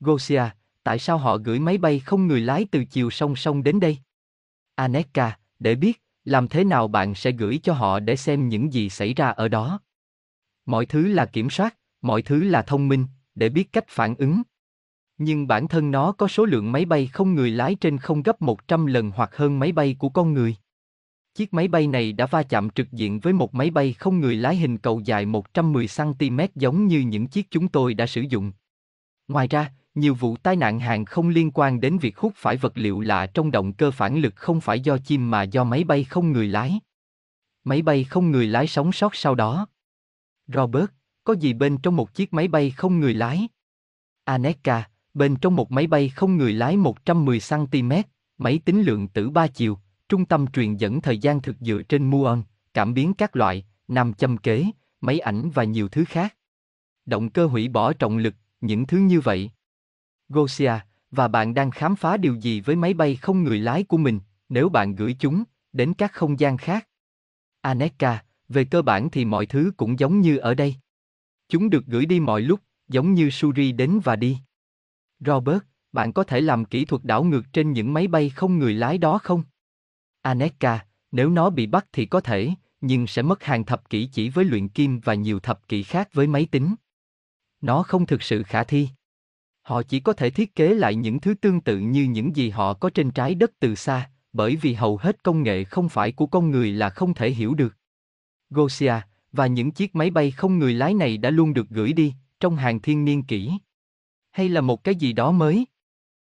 Gosia, 0.00 0.42
tại 0.82 0.98
sao 0.98 1.18
họ 1.18 1.36
gửi 1.36 1.58
máy 1.58 1.78
bay 1.78 1.98
không 1.98 2.26
người 2.26 2.40
lái 2.40 2.66
từ 2.70 2.84
chiều 2.84 3.10
song 3.10 3.36
song 3.36 3.62
đến 3.62 3.80
đây? 3.80 3.98
Aneka, 4.74 5.38
để 5.58 5.74
biết, 5.74 6.02
làm 6.26 6.48
thế 6.48 6.64
nào 6.64 6.88
bạn 6.88 7.14
sẽ 7.14 7.30
gửi 7.30 7.60
cho 7.62 7.72
họ 7.72 8.00
để 8.00 8.16
xem 8.16 8.48
những 8.48 8.72
gì 8.72 8.88
xảy 8.90 9.14
ra 9.14 9.28
ở 9.28 9.48
đó. 9.48 9.80
Mọi 10.66 10.86
thứ 10.86 11.08
là 11.08 11.26
kiểm 11.26 11.50
soát, 11.50 11.76
mọi 12.02 12.22
thứ 12.22 12.42
là 12.44 12.62
thông 12.62 12.88
minh, 12.88 13.06
để 13.34 13.48
biết 13.48 13.72
cách 13.72 13.84
phản 13.88 14.14
ứng. 14.14 14.42
Nhưng 15.18 15.46
bản 15.46 15.68
thân 15.68 15.90
nó 15.90 16.12
có 16.12 16.28
số 16.28 16.44
lượng 16.44 16.72
máy 16.72 16.84
bay 16.84 17.06
không 17.06 17.34
người 17.34 17.50
lái 17.50 17.74
trên 17.74 17.98
không 17.98 18.22
gấp 18.22 18.42
100 18.42 18.86
lần 18.86 19.10
hoặc 19.10 19.36
hơn 19.36 19.58
máy 19.58 19.72
bay 19.72 19.96
của 19.98 20.08
con 20.08 20.32
người. 20.32 20.56
Chiếc 21.34 21.54
máy 21.54 21.68
bay 21.68 21.86
này 21.86 22.12
đã 22.12 22.26
va 22.26 22.42
chạm 22.42 22.70
trực 22.70 22.92
diện 22.92 23.20
với 23.20 23.32
một 23.32 23.54
máy 23.54 23.70
bay 23.70 23.92
không 23.92 24.20
người 24.20 24.36
lái 24.36 24.56
hình 24.56 24.78
cầu 24.78 25.00
dài 25.04 25.26
110cm 25.26 26.48
giống 26.54 26.86
như 26.86 27.00
những 27.00 27.26
chiếc 27.26 27.50
chúng 27.50 27.68
tôi 27.68 27.94
đã 27.94 28.06
sử 28.06 28.20
dụng. 28.20 28.52
Ngoài 29.28 29.48
ra, 29.48 29.72
nhiều 29.96 30.14
vụ 30.14 30.36
tai 30.36 30.56
nạn 30.56 30.80
hàng 30.80 31.04
không 31.04 31.28
liên 31.28 31.50
quan 31.54 31.80
đến 31.80 31.98
việc 31.98 32.18
hút 32.18 32.32
phải 32.36 32.56
vật 32.56 32.72
liệu 32.74 33.00
lạ 33.00 33.26
trong 33.26 33.50
động 33.50 33.72
cơ 33.72 33.90
phản 33.90 34.18
lực 34.18 34.36
không 34.36 34.60
phải 34.60 34.80
do 34.80 34.98
chim 34.98 35.30
mà 35.30 35.42
do 35.42 35.64
máy 35.64 35.84
bay 35.84 36.04
không 36.04 36.32
người 36.32 36.48
lái. 36.48 36.80
Máy 37.64 37.82
bay 37.82 38.04
không 38.04 38.30
người 38.30 38.46
lái 38.46 38.66
sống 38.66 38.92
sót 38.92 39.14
sau 39.14 39.34
đó. 39.34 39.66
Robert, 40.46 40.86
có 41.24 41.32
gì 41.32 41.52
bên 41.52 41.78
trong 41.78 41.96
một 41.96 42.14
chiếc 42.14 42.32
máy 42.32 42.48
bay 42.48 42.70
không 42.70 43.00
người 43.00 43.14
lái? 43.14 43.48
Aneka, 44.24 44.88
bên 45.14 45.36
trong 45.36 45.56
một 45.56 45.72
máy 45.72 45.86
bay 45.86 46.08
không 46.08 46.36
người 46.36 46.52
lái 46.52 46.76
110cm, 46.76 48.02
máy 48.38 48.60
tính 48.64 48.82
lượng 48.82 49.08
tử 49.08 49.30
ba 49.30 49.46
chiều, 49.46 49.78
trung 50.08 50.24
tâm 50.24 50.46
truyền 50.46 50.76
dẫn 50.76 51.00
thời 51.00 51.18
gian 51.18 51.42
thực 51.42 51.56
dựa 51.60 51.82
trên 51.82 52.10
muon, 52.10 52.42
cảm 52.74 52.94
biến 52.94 53.14
các 53.14 53.36
loại, 53.36 53.64
nam 53.88 54.14
châm 54.14 54.36
kế, 54.36 54.64
máy 55.00 55.18
ảnh 55.18 55.50
và 55.50 55.64
nhiều 55.64 55.88
thứ 55.88 56.04
khác. 56.04 56.36
Động 57.06 57.30
cơ 57.30 57.46
hủy 57.46 57.68
bỏ 57.68 57.92
trọng 57.92 58.18
lực, 58.18 58.34
những 58.60 58.86
thứ 58.86 58.98
như 58.98 59.20
vậy. 59.20 59.50
Gosia, 60.28 60.72
và 61.10 61.28
bạn 61.28 61.54
đang 61.54 61.70
khám 61.70 61.96
phá 61.96 62.16
điều 62.16 62.34
gì 62.34 62.60
với 62.60 62.76
máy 62.76 62.94
bay 62.94 63.16
không 63.16 63.42
người 63.42 63.58
lái 63.58 63.84
của 63.84 63.96
mình, 63.96 64.20
nếu 64.48 64.68
bạn 64.68 64.94
gửi 64.94 65.16
chúng 65.18 65.44
đến 65.72 65.94
các 65.94 66.12
không 66.12 66.40
gian 66.40 66.56
khác? 66.56 66.88
Aneka, 67.60 68.24
về 68.48 68.64
cơ 68.64 68.82
bản 68.82 69.10
thì 69.10 69.24
mọi 69.24 69.46
thứ 69.46 69.72
cũng 69.76 69.98
giống 69.98 70.20
như 70.20 70.36
ở 70.36 70.54
đây. 70.54 70.74
Chúng 71.48 71.70
được 71.70 71.86
gửi 71.86 72.06
đi 72.06 72.20
mọi 72.20 72.42
lúc, 72.42 72.60
giống 72.88 73.14
như 73.14 73.30
Suri 73.30 73.72
đến 73.72 74.00
và 74.04 74.16
đi. 74.16 74.38
Robert, 75.20 75.58
bạn 75.92 76.12
có 76.12 76.24
thể 76.24 76.40
làm 76.40 76.64
kỹ 76.64 76.84
thuật 76.84 77.04
đảo 77.04 77.24
ngược 77.24 77.42
trên 77.52 77.72
những 77.72 77.92
máy 77.92 78.08
bay 78.08 78.30
không 78.30 78.58
người 78.58 78.74
lái 78.74 78.98
đó 78.98 79.18
không? 79.18 79.42
Aneka, 80.22 80.86
nếu 81.12 81.30
nó 81.30 81.50
bị 81.50 81.66
bắt 81.66 81.86
thì 81.92 82.06
có 82.06 82.20
thể, 82.20 82.50
nhưng 82.80 83.06
sẽ 83.06 83.22
mất 83.22 83.44
hàng 83.44 83.64
thập 83.64 83.90
kỷ 83.90 84.06
chỉ 84.12 84.28
với 84.28 84.44
luyện 84.44 84.68
kim 84.68 85.00
và 85.00 85.14
nhiều 85.14 85.40
thập 85.40 85.68
kỷ 85.68 85.82
khác 85.82 86.08
với 86.12 86.26
máy 86.26 86.48
tính. 86.50 86.74
Nó 87.60 87.82
không 87.82 88.06
thực 88.06 88.22
sự 88.22 88.42
khả 88.42 88.64
thi. 88.64 88.88
Họ 89.66 89.82
chỉ 89.82 90.00
có 90.00 90.12
thể 90.12 90.30
thiết 90.30 90.54
kế 90.54 90.74
lại 90.74 90.94
những 90.94 91.20
thứ 91.20 91.34
tương 91.34 91.60
tự 91.60 91.78
như 91.78 92.04
những 92.04 92.36
gì 92.36 92.50
họ 92.50 92.74
có 92.74 92.90
trên 92.90 93.10
trái 93.10 93.34
đất 93.34 93.52
từ 93.58 93.74
xa, 93.74 94.10
bởi 94.32 94.56
vì 94.56 94.74
hầu 94.74 94.96
hết 94.96 95.22
công 95.22 95.42
nghệ 95.42 95.64
không 95.64 95.88
phải 95.88 96.12
của 96.12 96.26
con 96.26 96.50
người 96.50 96.72
là 96.72 96.90
không 96.90 97.14
thể 97.14 97.30
hiểu 97.30 97.54
được. 97.54 97.76
Gosia, 98.50 98.94
và 99.32 99.46
những 99.46 99.70
chiếc 99.70 99.94
máy 99.94 100.10
bay 100.10 100.30
không 100.30 100.58
người 100.58 100.74
lái 100.74 100.94
này 100.94 101.18
đã 101.18 101.30
luôn 101.30 101.54
được 101.54 101.68
gửi 101.68 101.92
đi, 101.92 102.14
trong 102.40 102.56
hàng 102.56 102.80
thiên 102.80 103.04
niên 103.04 103.22
kỷ. 103.22 103.52
Hay 104.32 104.48
là 104.48 104.60
một 104.60 104.84
cái 104.84 104.94
gì 104.94 105.12
đó 105.12 105.32
mới? 105.32 105.66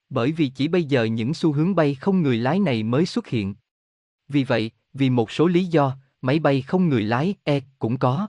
Bởi 0.08 0.32
vì 0.32 0.48
chỉ 0.48 0.68
bây 0.68 0.84
giờ 0.84 1.04
những 1.04 1.34
xu 1.34 1.52
hướng 1.52 1.74
bay 1.74 1.94
không 1.94 2.22
người 2.22 2.36
lái 2.36 2.58
này 2.58 2.82
mới 2.82 3.06
xuất 3.06 3.26
hiện. 3.26 3.54
Vì 4.28 4.44
vậy, 4.44 4.70
vì 4.92 5.10
một 5.10 5.30
số 5.30 5.46
lý 5.46 5.64
do, 5.64 5.96
máy 6.20 6.38
bay 6.38 6.62
không 6.62 6.88
người 6.88 7.02
lái 7.02 7.34
e 7.44 7.60
cũng 7.78 7.98
có. 7.98 8.28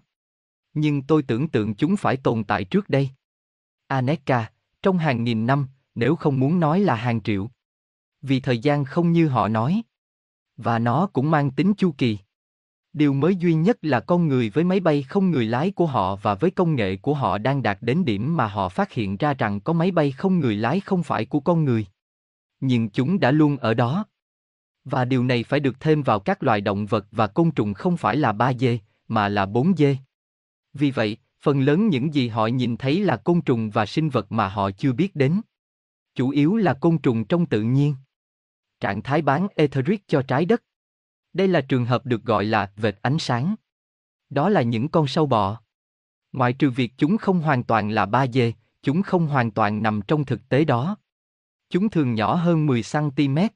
Nhưng 0.73 1.01
tôi 1.01 1.23
tưởng 1.23 1.47
tượng 1.47 1.75
chúng 1.75 1.97
phải 1.97 2.17
tồn 2.17 2.43
tại 2.43 2.63
trước 2.63 2.89
đây. 2.89 3.09
Aneka, 3.87 4.51
trong 4.87 4.97
hàng 4.97 5.23
nghìn 5.23 5.45
năm, 5.45 5.67
nếu 5.95 6.15
không 6.15 6.39
muốn 6.39 6.59
nói 6.59 6.79
là 6.79 6.95
hàng 6.95 7.21
triệu. 7.21 7.49
Vì 8.21 8.39
thời 8.39 8.57
gian 8.57 8.85
không 8.85 9.11
như 9.11 9.27
họ 9.27 9.47
nói. 9.47 9.81
Và 10.57 10.79
nó 10.79 11.07
cũng 11.13 11.31
mang 11.31 11.51
tính 11.51 11.73
chu 11.77 11.91
kỳ. 11.97 12.17
Điều 12.93 13.13
mới 13.13 13.35
duy 13.35 13.53
nhất 13.53 13.77
là 13.81 13.99
con 13.99 14.27
người 14.27 14.49
với 14.49 14.63
máy 14.63 14.79
bay 14.79 15.03
không 15.03 15.31
người 15.31 15.45
lái 15.45 15.71
của 15.71 15.85
họ 15.85 16.15
và 16.15 16.35
với 16.35 16.51
công 16.51 16.75
nghệ 16.75 16.95
của 16.95 17.13
họ 17.13 17.37
đang 17.37 17.63
đạt 17.63 17.77
đến 17.81 18.05
điểm 18.05 18.37
mà 18.37 18.47
họ 18.47 18.69
phát 18.69 18.91
hiện 18.91 19.17
ra 19.17 19.33
rằng 19.33 19.59
có 19.59 19.73
máy 19.73 19.91
bay 19.91 20.11
không 20.11 20.39
người 20.39 20.55
lái 20.55 20.79
không 20.79 21.03
phải 21.03 21.25
của 21.25 21.39
con 21.39 21.65
người. 21.65 21.85
Nhưng 22.59 22.89
chúng 22.89 23.19
đã 23.19 23.31
luôn 23.31 23.57
ở 23.57 23.73
đó. 23.73 24.05
Và 24.83 25.05
điều 25.05 25.23
này 25.23 25.43
phải 25.43 25.59
được 25.59 25.79
thêm 25.79 26.03
vào 26.03 26.19
các 26.19 26.43
loài 26.43 26.61
động 26.61 26.85
vật 26.85 27.05
và 27.11 27.27
côn 27.27 27.51
trùng 27.51 27.73
không 27.73 27.97
phải 27.97 28.17
là 28.17 28.33
3D, 28.33 28.77
mà 29.07 29.29
là 29.29 29.45
4D. 29.45 29.95
Vì 30.73 30.91
vậy, 30.91 31.17
phần 31.41 31.61
lớn 31.61 31.89
những 31.89 32.13
gì 32.13 32.27
họ 32.27 32.47
nhìn 32.47 32.77
thấy 32.77 32.99
là 32.99 33.17
côn 33.17 33.41
trùng 33.41 33.69
và 33.69 33.85
sinh 33.85 34.09
vật 34.09 34.31
mà 34.31 34.47
họ 34.47 34.71
chưa 34.71 34.93
biết 34.93 35.15
đến. 35.15 35.41
Chủ 36.15 36.29
yếu 36.29 36.55
là 36.55 36.73
côn 36.73 36.97
trùng 36.97 37.25
trong 37.25 37.45
tự 37.45 37.61
nhiên. 37.61 37.95
Trạng 38.79 39.01
thái 39.01 39.21
bán 39.21 39.47
etheric 39.55 40.07
cho 40.07 40.21
trái 40.21 40.45
đất. 40.45 40.63
Đây 41.33 41.47
là 41.47 41.61
trường 41.61 41.85
hợp 41.85 42.05
được 42.05 42.23
gọi 42.23 42.45
là 42.45 42.71
vệt 42.75 43.01
ánh 43.01 43.19
sáng. 43.19 43.55
Đó 44.29 44.49
là 44.49 44.61
những 44.61 44.89
con 44.89 45.07
sâu 45.07 45.25
bọ. 45.25 45.61
Ngoại 46.31 46.53
trừ 46.53 46.69
việc 46.69 46.93
chúng 46.97 47.17
không 47.17 47.39
hoàn 47.41 47.63
toàn 47.63 47.89
là 47.89 48.05
ba 48.05 48.27
dê, 48.27 48.53
chúng 48.81 49.01
không 49.01 49.27
hoàn 49.27 49.51
toàn 49.51 49.83
nằm 49.83 50.01
trong 50.07 50.25
thực 50.25 50.49
tế 50.49 50.65
đó. 50.65 50.97
Chúng 51.69 51.89
thường 51.89 52.13
nhỏ 52.13 52.35
hơn 52.35 52.67
10cm. 52.67 53.49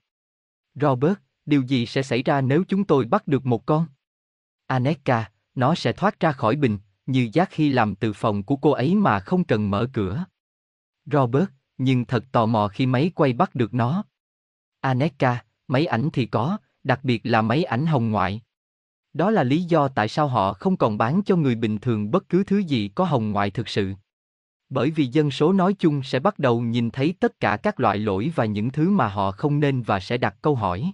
Robert, 0.76 1.14
điều 1.46 1.62
gì 1.62 1.86
sẽ 1.86 2.04
xảy 2.04 2.24
ra 2.24 2.42
nếu 2.42 2.64
chúng 2.68 2.84
tôi 2.84 3.06
bắt 3.06 3.28
được 3.28 3.46
một 3.46 3.66
con? 3.66 3.86
Aneka, 4.68 5.32
nó 5.56 5.76
sẽ 5.76 5.94
thoát 5.94 6.20
ra 6.20 6.32
khỏi 6.32 6.56
bình, 6.56 6.78
như 7.12 7.30
giác 7.34 7.50
khi 7.52 7.70
làm 7.70 7.96
từ 7.96 8.14
phòng 8.14 8.44
của 8.44 8.56
cô 8.56 8.72
ấy 8.72 8.96
mà 8.96 9.20
không 9.20 9.44
cần 9.44 9.70
mở 9.70 9.88
cửa. 9.94 10.26
Robert, 11.06 11.50
nhưng 11.78 12.06
thật 12.06 12.26
tò 12.32 12.46
mò 12.46 12.68
khi 12.68 12.86
máy 12.86 13.12
quay 13.16 13.34
bắt 13.34 13.56
được 13.56 13.74
nó. 13.74 14.04
Aneka, 14.82 15.44
máy 15.68 15.86
ảnh 15.86 16.10
thì 16.14 16.26
có, 16.26 16.58
đặc 16.84 17.00
biệt 17.04 17.22
là 17.24 17.42
máy 17.42 17.64
ảnh 17.64 17.86
hồng 17.86 18.12
ngoại. 18.12 18.42
Đó 19.14 19.32
là 19.32 19.44
lý 19.44 19.64
do 19.64 19.88
tại 19.88 20.08
sao 20.08 20.28
họ 20.28 20.54
không 20.54 20.78
còn 20.78 20.98
bán 20.98 21.22
cho 21.26 21.36
người 21.36 21.56
bình 21.56 21.78
thường 21.78 22.12
bất 22.12 22.30
cứ 22.30 22.44
thứ 22.44 22.58
gì 22.58 22.88
có 22.96 23.06
hồng 23.06 23.32
ngoại 23.32 23.52
thực 23.52 23.70
sự. 23.70 23.94
Bởi 24.70 24.92
vì 24.92 25.06
dân 25.06 25.32
số 25.32 25.54
nói 25.54 25.74
chung 25.74 26.04
sẽ 26.04 26.20
bắt 26.20 26.40
đầu 26.40 26.62
nhìn 26.62 26.92
thấy 26.92 27.14
tất 27.20 27.40
cả 27.40 27.58
các 27.58 27.80
loại 27.80 27.98
lỗi 27.98 28.32
và 28.36 28.46
những 28.46 28.72
thứ 28.72 28.90
mà 28.90 29.08
họ 29.08 29.32
không 29.32 29.60
nên 29.60 29.82
và 29.82 30.00
sẽ 30.00 30.18
đặt 30.18 30.36
câu 30.42 30.56
hỏi. 30.56 30.92